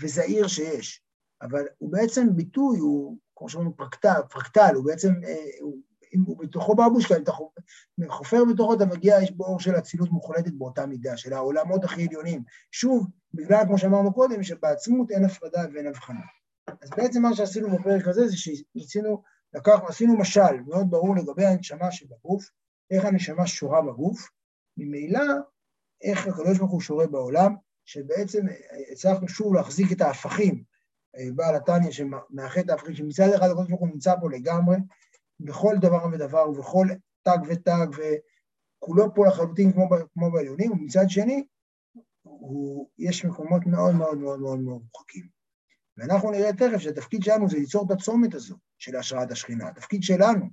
וזעיר 0.00 0.46
שיש, 0.46 1.02
אבל 1.42 1.64
הוא 1.78 1.92
בעצם 1.92 2.36
ביטוי, 2.36 2.78
הוא, 2.78 3.18
כמו 3.36 3.48
שאומרים, 3.48 3.72
פרקטל, 3.72 4.20
פרקטל, 4.30 4.74
הוא 4.74 4.84
בעצם, 4.84 5.12
הוא, 5.60 5.78
אם 6.14 6.22
הוא 6.26 6.38
בתוכו 6.38 6.74
בבושקה, 6.74 7.16
אם 7.16 7.22
אתה 7.22 7.32
חופר 8.08 8.42
בתוכו, 8.52 8.74
אתה 8.74 8.86
מגיע, 8.86 9.22
יש 9.22 9.30
בו 9.30 9.44
אור 9.44 9.60
של 9.60 9.78
אצילות 9.78 10.10
מוחלטת 10.10 10.52
באותה 10.52 10.86
מידה, 10.86 11.16
של 11.16 11.32
העולמות 11.32 11.84
הכי 11.84 12.06
עליונים. 12.06 12.42
שוב, 12.70 13.06
בגלל, 13.34 13.64
כמו 13.66 13.78
שאמרנו 13.78 14.14
קודם, 14.14 14.42
שבעצמות 14.42 15.10
אין 15.10 15.24
הפרדה 15.24 15.60
ואין 15.74 15.86
הבחנה. 15.86 16.20
אז 16.82 16.90
בעצם 16.96 17.22
מה 17.22 17.34
שעשינו 17.34 17.78
בפרק 17.78 18.08
הזה 18.08 18.28
זה 18.28 18.36
שניסינו 18.36 19.22
לקחנו, 19.54 19.88
עשינו 19.88 20.16
משל 20.16 20.60
מאוד 20.66 20.90
ברור 20.90 21.16
לגבי 21.16 21.44
הנשמה 21.44 21.92
שבגוף, 21.92 22.50
איך 22.90 23.04
הנשמה 23.04 23.46
שורה 23.46 23.82
בגוף, 23.82 24.30
ממילא 24.76 25.24
איך 26.02 26.26
הקדוש 26.26 26.58
ברוך 26.58 26.70
הוא 26.70 26.80
שורה 26.80 27.06
בעולם, 27.06 27.54
שבעצם 27.84 28.46
הצלחנו 28.92 29.28
שוב 29.28 29.54
להחזיק 29.54 29.92
את 29.92 30.00
ההפכים, 30.00 30.64
בעל 31.34 31.56
התניא 31.56 31.90
שמאחד 31.90 32.60
את 32.60 32.70
ההפכים, 32.70 32.94
שמצד 32.94 33.28
אחד 33.36 33.46
הקדוש 33.46 33.68
ברוך 33.68 33.80
הוא 33.80 33.88
נמצא 33.88 34.14
פה 34.20 34.30
לגמרי, 34.30 34.76
בכל 35.44 35.74
דבר 35.80 36.06
ודבר 36.12 36.50
ובכל 36.50 36.86
תג 37.22 37.38
ותג, 37.48 37.86
וכולו 37.90 39.14
פה 39.14 39.26
לחלוטין 39.26 39.72
כמו, 39.72 39.88
כמו 40.12 40.30
בעליונים, 40.30 40.72
ומצד 40.72 41.04
שני, 41.08 41.44
הוא, 42.22 42.88
יש 42.98 43.24
מקומות 43.24 43.66
מאוד 43.66 43.94
מאוד 43.94 44.18
מאוד 44.18 44.40
מאוד 44.40 44.60
מרוחקים. 44.60 45.28
ואנחנו 45.96 46.30
נראה 46.30 46.52
תכף 46.52 46.78
שהתפקיד 46.78 47.22
שלנו 47.22 47.48
זה 47.48 47.56
ליצור 47.56 47.86
את 47.86 47.90
הצומת 47.90 48.34
הזו 48.34 48.56
של 48.78 48.96
השראת 48.96 49.30
השכינה, 49.30 49.68
התפקיד 49.68 50.02
שלנו. 50.02 50.46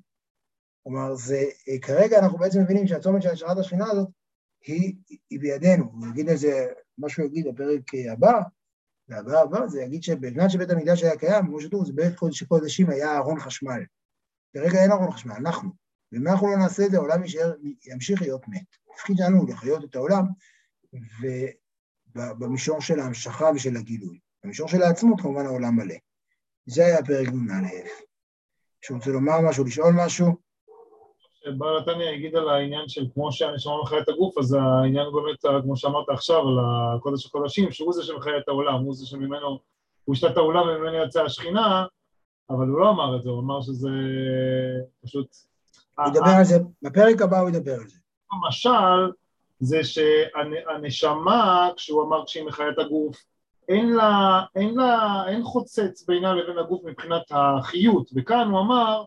כלומר, 0.83 1.15
זה, 1.15 1.43
כרגע 1.81 2.19
אנחנו 2.19 2.37
בעצם 2.37 2.61
מבינים 2.61 2.87
שהצומת 2.87 3.21
של 3.21 3.29
השראת 3.29 3.57
השכינה 3.57 3.85
הזאת 3.91 4.07
היא, 4.65 4.95
היא 5.29 5.39
בידינו. 5.39 5.83
הוא 5.91 6.07
יגיד 6.07 6.29
איזה, 6.29 6.67
מה 6.97 7.09
שהוא 7.09 7.25
יגיד 7.25 7.47
בפרק 7.47 7.81
הבא, 8.11 8.41
והבא 9.07 9.39
הבא 9.39 9.67
זה 9.67 9.81
יגיד 9.81 10.03
שבזמן 10.03 10.49
שבית 10.49 10.69
המקדש 10.69 11.03
היה 11.03 11.17
קיים, 11.17 11.45
כמו 11.45 11.61
שטוב, 11.61 11.85
זה 11.85 11.93
בית 11.93 12.15
קודש 12.15 12.43
קודשים 12.43 12.89
היה 12.89 13.17
ארון 13.17 13.39
חשמל. 13.39 13.83
כרגע 14.53 14.83
אין 14.83 14.91
ארון 14.91 15.11
חשמל, 15.11 15.33
אנחנו. 15.33 15.69
ואם 16.11 16.27
אנחנו 16.27 16.47
לא 16.51 16.57
נעשה 16.57 16.85
את 16.85 16.91
זה, 16.91 16.97
העולם 16.97 17.23
יישאר, 17.23 17.51
ימשיך 17.85 18.21
להיות 18.21 18.47
מת. 18.47 18.65
התפקיד 18.93 19.15
שלנו 19.17 19.37
הוא 19.37 19.49
לחיות 19.49 19.83
את 19.83 19.95
העולם, 19.95 20.25
ובמישור 22.15 22.81
של 22.81 22.99
ההמשכה 22.99 23.45
ושל 23.55 23.77
הגילוי. 23.77 24.19
במישור 24.43 24.67
של 24.67 24.81
העצמות, 24.81 25.21
כמובן 25.21 25.45
העולם 25.45 25.75
מלא. 25.75 25.95
זה 26.65 26.85
היה 26.85 27.05
פרק 27.05 27.27
נ"א. 27.27 27.67
מישהו 28.81 28.95
רוצה 28.95 29.11
לומר 29.11 29.41
משהו, 29.49 29.63
לשאול 29.65 29.93
משהו? 30.05 30.49
בעל 31.57 31.77
התניא 31.77 32.09
יגיד 32.09 32.35
על 32.35 32.49
העניין 32.49 32.89
של 32.89 33.05
כמו 33.13 33.31
שהנשמה 33.31 33.81
מחיה 33.83 33.99
את 33.99 34.09
הגוף, 34.09 34.37
אז 34.37 34.53
העניין 34.53 35.05
הוא 35.05 35.21
באמת, 35.21 35.63
כמו 35.63 35.77
שאמרת 35.77 36.09
עכשיו, 36.09 36.47
על 36.47 36.57
הקודש 36.97 37.25
הקודשים, 37.25 37.71
שהוא 37.71 37.93
זה 37.93 38.03
שמחיה 38.03 38.37
את 38.37 38.47
העולם, 38.47 38.73
הוא 38.73 38.95
זה 38.95 39.05
שממנו, 39.05 39.59
הוא 40.05 40.13
השתת 40.15 40.37
העולם 40.37 40.67
וממנו 40.67 41.03
יצאה 41.03 41.23
השכינה, 41.23 41.85
אבל 42.49 42.67
הוא 42.67 42.79
לא 42.79 42.89
אמר 42.89 43.17
את 43.17 43.23
זה, 43.23 43.29
הוא 43.29 43.39
אמר 43.39 43.61
שזה 43.61 43.89
פשוט... 45.03 45.27
הוא 45.97 46.07
ידבר 46.07 46.31
על 46.37 46.43
זה, 46.43 46.55
בפרק 46.81 47.21
הבא 47.21 47.39
הוא 47.39 47.49
ידבר 47.49 47.73
על 47.73 47.87
זה. 47.87 47.97
המשל 48.31 49.11
זה 49.59 49.79
שהנשמה, 49.83 51.69
כשהוא 51.75 52.03
אמר 52.03 52.25
כשהיא 52.25 52.43
מחיה 52.43 52.69
את 52.69 52.79
הגוף, 52.79 53.17
אין 53.69 53.89
לה, 53.89 54.41
אין 54.55 54.75
לה, 54.75 55.23
אין 55.27 55.43
חוצץ 55.43 56.05
בינה 56.07 56.33
לבין 56.33 56.57
הגוף 56.57 56.83
מבחינת 56.85 57.21
החיות, 57.31 58.09
וכאן 58.15 58.47
הוא 58.47 58.59
אמר 58.59 59.03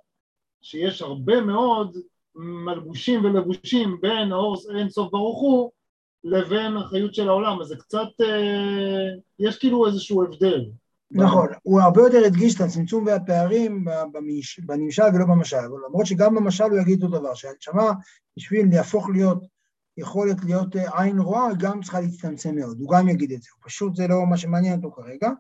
שיש 0.62 1.02
הרבה 1.02 1.40
מאוד 1.40 1.96
מלבושים 2.35 3.24
ולבושים 3.24 4.00
בין 4.00 4.33
האור 4.33 4.57
אין 4.76 4.90
סוף 4.90 5.11
ברוך 5.11 5.40
הוא 5.40 5.70
לבין 6.24 6.76
החיות 6.76 7.14
של 7.14 7.28
העולם, 7.28 7.61
אז 7.61 7.66
זה 7.66 7.76
קצת, 7.76 8.09
אה, 8.20 9.09
יש 9.38 9.59
כאילו 9.59 9.87
איזשהו 9.87 10.24
הבדל. 10.24 10.64
נכון, 11.14 11.48
הוא 11.62 11.81
הרבה 11.81 12.03
יותר 12.03 12.25
הדגיש 12.27 12.57
את 12.57 12.61
הצמצום 12.61 13.07
והפערים 13.07 13.85
בנמשל 14.66 15.03
ולא 15.14 15.25
במשל, 15.25 15.57
למרות 15.88 16.07
שגם 16.07 16.35
במשל 16.35 16.64
הוא 16.64 16.79
יגיד 16.79 17.03
אותו 17.03 17.18
דבר, 17.18 17.35
שהנשמה 17.35 17.92
בשביל 18.37 18.66
להפוך 18.70 19.11
להיות 19.11 19.46
יכולת 19.96 20.44
להיות 20.44 20.77
אה, 20.77 21.03
עין 21.03 21.18
רואה, 21.18 21.48
גם 21.59 21.83
צריכה 21.83 22.01
להצטמצם 22.01 22.55
מאוד, 22.55 22.81
הוא 22.81 22.90
גם 22.90 23.09
יגיד 23.09 23.33
את 23.33 23.42
זה, 23.42 23.48
פשוט 23.62 23.96
זה 23.96 24.09
לא 24.09 24.27
מה 24.27 24.37
שמעניין 24.37 24.77
אותו 24.77 24.92
כרגע, 24.92 25.31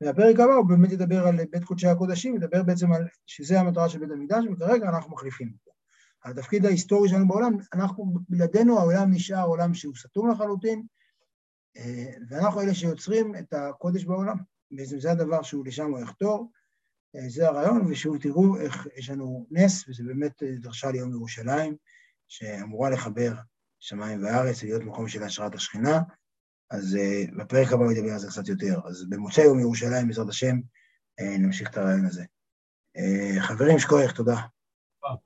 והפרק 0.00 0.40
הבא 0.40 0.54
הוא 0.54 0.66
באמת 0.66 0.92
ידבר 0.92 1.26
על 1.26 1.36
בית 1.50 1.64
קודשי 1.64 1.88
הקודשים, 1.88 2.34
ידבר 2.36 2.62
בעצם 2.62 2.92
על 2.92 3.06
שזה 3.26 3.60
המטרה 3.60 3.88
של 3.88 3.98
בית 3.98 4.10
המקדש, 4.10 4.44
וכרגע 4.52 4.88
אנחנו 4.88 5.10
מחליפים 5.10 5.52
אותו. 5.52 5.72
התפקיד 6.24 6.66
ההיסטורי 6.66 7.08
שלנו 7.08 7.28
בעולם, 7.28 7.56
אנחנו, 7.72 8.14
בלעדינו 8.28 8.78
העולם 8.78 9.10
נשאר 9.10 9.44
עולם 9.44 9.74
שהוא 9.74 9.94
סתום 9.96 10.30
לחלוטין, 10.30 10.82
אה, 11.76 12.12
ואנחנו 12.28 12.60
אלה 12.60 12.74
שיוצרים 12.74 13.36
את 13.36 13.52
הקודש 13.52 14.04
בעולם. 14.04 14.51
בעצם 14.72 15.00
זה 15.00 15.10
הדבר 15.10 15.42
שהוא 15.42 15.66
לשם 15.66 15.90
הוא 15.90 16.00
יחתור, 16.00 16.50
אה, 17.16 17.28
זה 17.28 17.48
הרעיון, 17.48 17.86
ושוב 17.90 18.18
תראו 18.18 18.60
איך 18.60 18.86
יש 18.96 19.10
לנו 19.10 19.46
נס, 19.50 19.88
וזה 19.88 20.04
באמת 20.04 20.42
דרשה 20.42 20.90
ליום 20.90 21.10
ירושלים, 21.10 21.76
שאמורה 22.28 22.90
לחבר 22.90 23.32
שמיים 23.80 24.24
וארץ, 24.24 24.62
ולהיות 24.62 24.82
מקום 24.82 25.08
של 25.08 25.22
השראת 25.22 25.54
השכינה. 25.54 26.00
אז 26.70 26.96
uh, 26.96 27.38
בפרק 27.38 27.72
הבא 27.72 27.92
ידבר 27.92 28.12
על 28.12 28.18
זה 28.18 28.28
קצת 28.28 28.48
יותר. 28.48 28.80
אז 28.84 29.06
במוצאי 29.08 29.44
יום 29.44 29.60
ירושלים, 29.60 30.08
בעזרת 30.08 30.28
השם, 30.28 30.56
נמשיך 31.20 31.70
את 31.70 31.76
הרעיון 31.76 32.06
הזה. 32.06 32.24
חברים, 33.40 33.78
שכוח, 33.78 34.10
תודה. 34.10 34.36